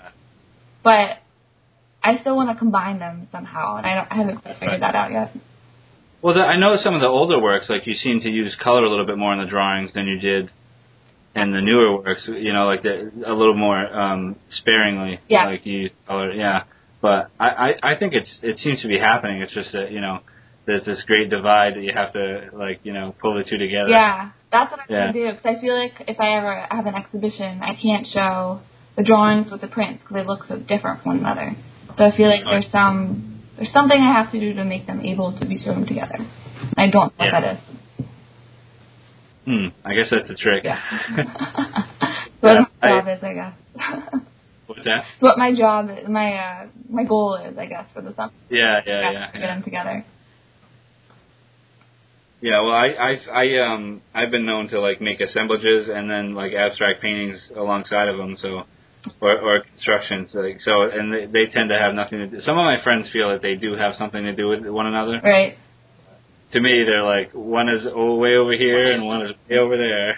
but 0.82 1.18
I 2.02 2.18
still 2.20 2.36
want 2.36 2.50
to 2.50 2.56
combine 2.56 2.98
them 2.98 3.28
somehow, 3.32 3.76
and 3.76 3.86
I, 3.86 3.94
don't, 3.94 4.12
I 4.12 4.14
haven't 4.16 4.42
quite 4.42 4.58
figured 4.60 4.82
that 4.82 4.94
out 4.94 5.10
yet. 5.10 5.32
Well, 6.24 6.32
the, 6.32 6.40
I 6.40 6.56
know 6.56 6.78
some 6.82 6.94
of 6.94 7.02
the 7.02 7.06
older 7.06 7.38
works, 7.38 7.66
like 7.68 7.86
you 7.86 7.92
seem 7.92 8.20
to 8.20 8.30
use 8.30 8.56
color 8.58 8.82
a 8.82 8.88
little 8.88 9.04
bit 9.04 9.18
more 9.18 9.34
in 9.34 9.40
the 9.40 9.44
drawings 9.44 9.92
than 9.92 10.06
you 10.06 10.18
did 10.18 10.50
in 11.34 11.52
the 11.52 11.60
newer 11.60 12.00
works. 12.00 12.26
You 12.26 12.54
know, 12.54 12.64
like 12.64 12.80
the, 12.82 13.12
a 13.26 13.34
little 13.34 13.54
more 13.54 13.76
um, 13.76 14.36
sparingly. 14.48 15.20
Yeah. 15.28 15.44
Like 15.44 15.66
you 15.66 15.80
use 15.80 15.90
color, 16.06 16.32
yeah. 16.32 16.62
But 17.02 17.30
I, 17.38 17.48
I, 17.48 17.92
I 17.92 17.98
think 17.98 18.14
it's 18.14 18.38
it 18.42 18.56
seems 18.56 18.80
to 18.80 18.88
be 18.88 18.98
happening. 18.98 19.42
It's 19.42 19.52
just 19.52 19.72
that 19.72 19.92
you 19.92 20.00
know 20.00 20.20
there's 20.64 20.86
this 20.86 21.02
great 21.06 21.28
divide 21.28 21.74
that 21.74 21.82
you 21.82 21.92
have 21.94 22.14
to 22.14 22.48
like 22.54 22.80
you 22.84 22.94
know 22.94 23.14
pull 23.20 23.34
the 23.34 23.44
two 23.44 23.58
together. 23.58 23.90
Yeah, 23.90 24.30
that's 24.50 24.70
what 24.70 24.80
I'm 24.80 24.86
Yeah. 24.88 25.00
gonna 25.00 25.12
do 25.12 25.30
because 25.36 25.58
I 25.58 25.60
feel 25.60 25.76
like 25.76 26.04
if 26.08 26.18
I 26.18 26.38
ever 26.38 26.66
have 26.70 26.86
an 26.86 26.94
exhibition, 26.94 27.60
I 27.60 27.74
can't 27.74 28.06
show 28.06 28.60
the 28.96 29.02
drawings 29.02 29.50
with 29.50 29.60
the 29.60 29.68
prints 29.68 30.02
because 30.02 30.14
they 30.14 30.24
look 30.26 30.44
so 30.44 30.56
different 30.56 31.02
from 31.02 31.18
one 31.18 31.18
another. 31.18 31.54
So 31.98 32.04
I 32.06 32.16
feel 32.16 32.30
like 32.30 32.44
there's 32.48 32.72
some 32.72 33.33
there's 33.56 33.72
something 33.72 33.98
I 34.00 34.12
have 34.12 34.32
to 34.32 34.40
do 34.40 34.54
to 34.54 34.64
make 34.64 34.86
them 34.86 35.00
able 35.00 35.36
to 35.38 35.46
be 35.46 35.58
shown 35.58 35.86
together. 35.86 36.18
I 36.76 36.86
don't 36.88 37.16
know 37.18 37.24
Yeah. 37.24 37.32
what 37.32 37.40
that 37.40 37.54
is. 37.56 38.06
Hmm. 39.44 39.66
I 39.84 39.94
guess 39.94 40.08
that's 40.10 40.30
a 40.30 40.34
trick. 40.34 40.64
Yeah. 40.64 40.80
what 42.40 42.54
Yeah, 42.54 42.64
my 42.82 42.88
I- 42.88 42.88
job 43.00 43.08
is, 43.08 43.22
I 43.22 43.34
guess. 43.34 43.54
What's 44.66 44.82
that? 44.84 45.04
It's 45.12 45.22
what 45.22 45.36
my 45.36 45.54
job, 45.54 45.90
is, 45.90 46.08
my 46.08 46.32
uh, 46.38 46.66
my 46.88 47.04
goal 47.04 47.34
is, 47.36 47.58
I 47.58 47.66
guess, 47.66 47.84
for 47.92 48.00
the 48.00 48.14
summer. 48.14 48.32
Yeah, 48.48 48.80
yeah, 48.86 49.00
Yeah, 49.02 49.10
yeah. 49.12 49.26
to 49.26 49.32
get 49.32 49.40
yeah. 49.40 49.54
them 49.54 49.62
together. 49.62 50.04
Yeah, 52.40 52.60
well, 52.62 52.72
I, 52.72 52.88
I, 52.88 53.18
I, 53.32 53.58
um, 53.74 54.02
I've 54.14 54.30
been 54.30 54.44
known 54.46 54.68
to 54.68 54.80
like 54.80 55.00
make 55.02 55.20
assemblages 55.20 55.88
and 55.88 56.10
then 56.10 56.34
like 56.34 56.52
abstract 56.54 57.02
paintings 57.02 57.50
alongside 57.56 58.08
of 58.08 58.16
them. 58.16 58.36
So, 58.38 58.64
or, 59.20 59.38
or 59.38 59.60
constructions. 59.60 60.30
Like 60.34 60.60
so, 60.60 60.82
and 60.82 61.12
they, 61.12 61.26
they 61.26 61.46
tend 61.52 61.70
to 61.70 61.78
have 61.78 61.94
nothing 61.94 62.18
to 62.18 62.26
do. 62.26 62.40
Some 62.40 62.58
of 62.58 62.64
my 62.64 62.82
friends 62.82 63.08
feel 63.12 63.30
that 63.30 63.42
they 63.42 63.54
do 63.54 63.74
have 63.76 63.94
something 63.96 64.22
to 64.22 64.34
do 64.34 64.48
with 64.48 64.66
one 64.66 64.86
another. 64.86 65.20
Right. 65.22 65.56
To 66.52 66.60
me, 66.60 66.84
they're 66.84 67.02
like 67.02 67.32
one 67.32 67.68
is 67.68 67.84
way 67.84 68.36
over 68.36 68.52
here 68.52 68.92
and 68.92 69.06
one 69.06 69.22
is 69.22 69.32
way 69.48 69.58
over 69.58 69.76
there. 69.76 70.16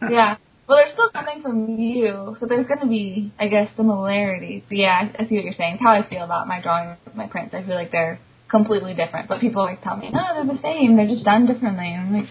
Yeah. 0.10 0.36
Well, 0.68 0.78
they're 0.78 0.92
still 0.92 1.10
coming 1.10 1.42
from 1.42 1.78
you, 1.78 2.36
so 2.40 2.46
there's 2.46 2.66
going 2.66 2.80
to 2.80 2.88
be, 2.88 3.32
I 3.38 3.46
guess, 3.46 3.70
similarities. 3.76 4.64
But 4.68 4.78
yeah, 4.78 5.00
I, 5.00 5.22
I 5.22 5.28
see 5.28 5.36
what 5.36 5.44
you're 5.44 5.54
saying. 5.56 5.74
It's 5.74 5.82
how 5.82 5.92
I 5.92 6.08
feel 6.08 6.24
about 6.24 6.48
my 6.48 6.60
drawings, 6.60 6.98
my 7.14 7.28
prints. 7.28 7.54
I 7.54 7.64
feel 7.64 7.76
like 7.76 7.92
they're 7.92 8.18
completely 8.50 8.94
different. 8.94 9.28
But 9.28 9.40
people 9.40 9.62
always 9.62 9.78
tell 9.84 9.96
me, 9.96 10.10
no, 10.10 10.20
they're 10.34 10.56
the 10.56 10.60
same. 10.60 10.96
They're 10.96 11.06
just 11.06 11.24
done 11.24 11.46
differently. 11.46 11.86
And 11.86 12.08
I'm 12.08 12.12
like, 12.12 12.28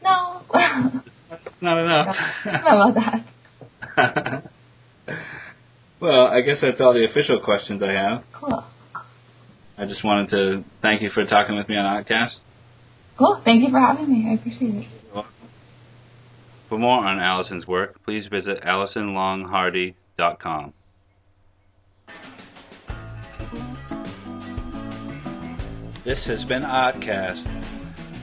no. 0.00 0.42
Not 1.60 1.78
enough. 1.78 2.16
I 2.44 2.50
don't 2.52 2.64
know 2.64 2.90
about 2.90 3.24
that. 3.96 4.44
well, 6.06 6.28
I 6.28 6.40
guess 6.42 6.58
that's 6.62 6.80
all 6.80 6.94
the 6.94 7.04
official 7.04 7.40
questions 7.40 7.82
I 7.82 7.90
have. 7.92 8.22
Cool. 8.32 8.62
I 9.76 9.86
just 9.86 10.04
wanted 10.04 10.30
to 10.30 10.64
thank 10.80 11.02
you 11.02 11.10
for 11.10 11.26
talking 11.26 11.56
with 11.56 11.68
me 11.68 11.76
on 11.76 11.84
Artcast. 11.84 12.36
Cool. 13.18 13.42
Thank 13.44 13.64
you 13.64 13.70
for 13.70 13.80
having 13.80 14.10
me. 14.10 14.30
I 14.30 14.34
appreciate 14.34 14.74
it. 14.74 14.86
For 16.68 16.78
more 16.78 17.04
on 17.04 17.18
Allison's 17.18 17.66
work, 17.66 18.00
please 18.04 18.28
visit 18.28 18.62
AllisonLonghardy.com. 18.62 20.72
This 26.04 26.26
has 26.26 26.44
been 26.44 26.62
Artcast. 26.62 27.48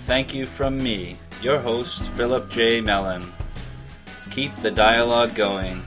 Thank 0.06 0.34
you 0.34 0.46
from 0.46 0.82
me, 0.82 1.18
your 1.42 1.60
host, 1.60 2.10
Philip 2.12 2.50
J. 2.50 2.80
Mellon. 2.80 3.30
Keep 4.32 4.56
the 4.58 4.72
dialogue 4.72 5.36
going. 5.36 5.84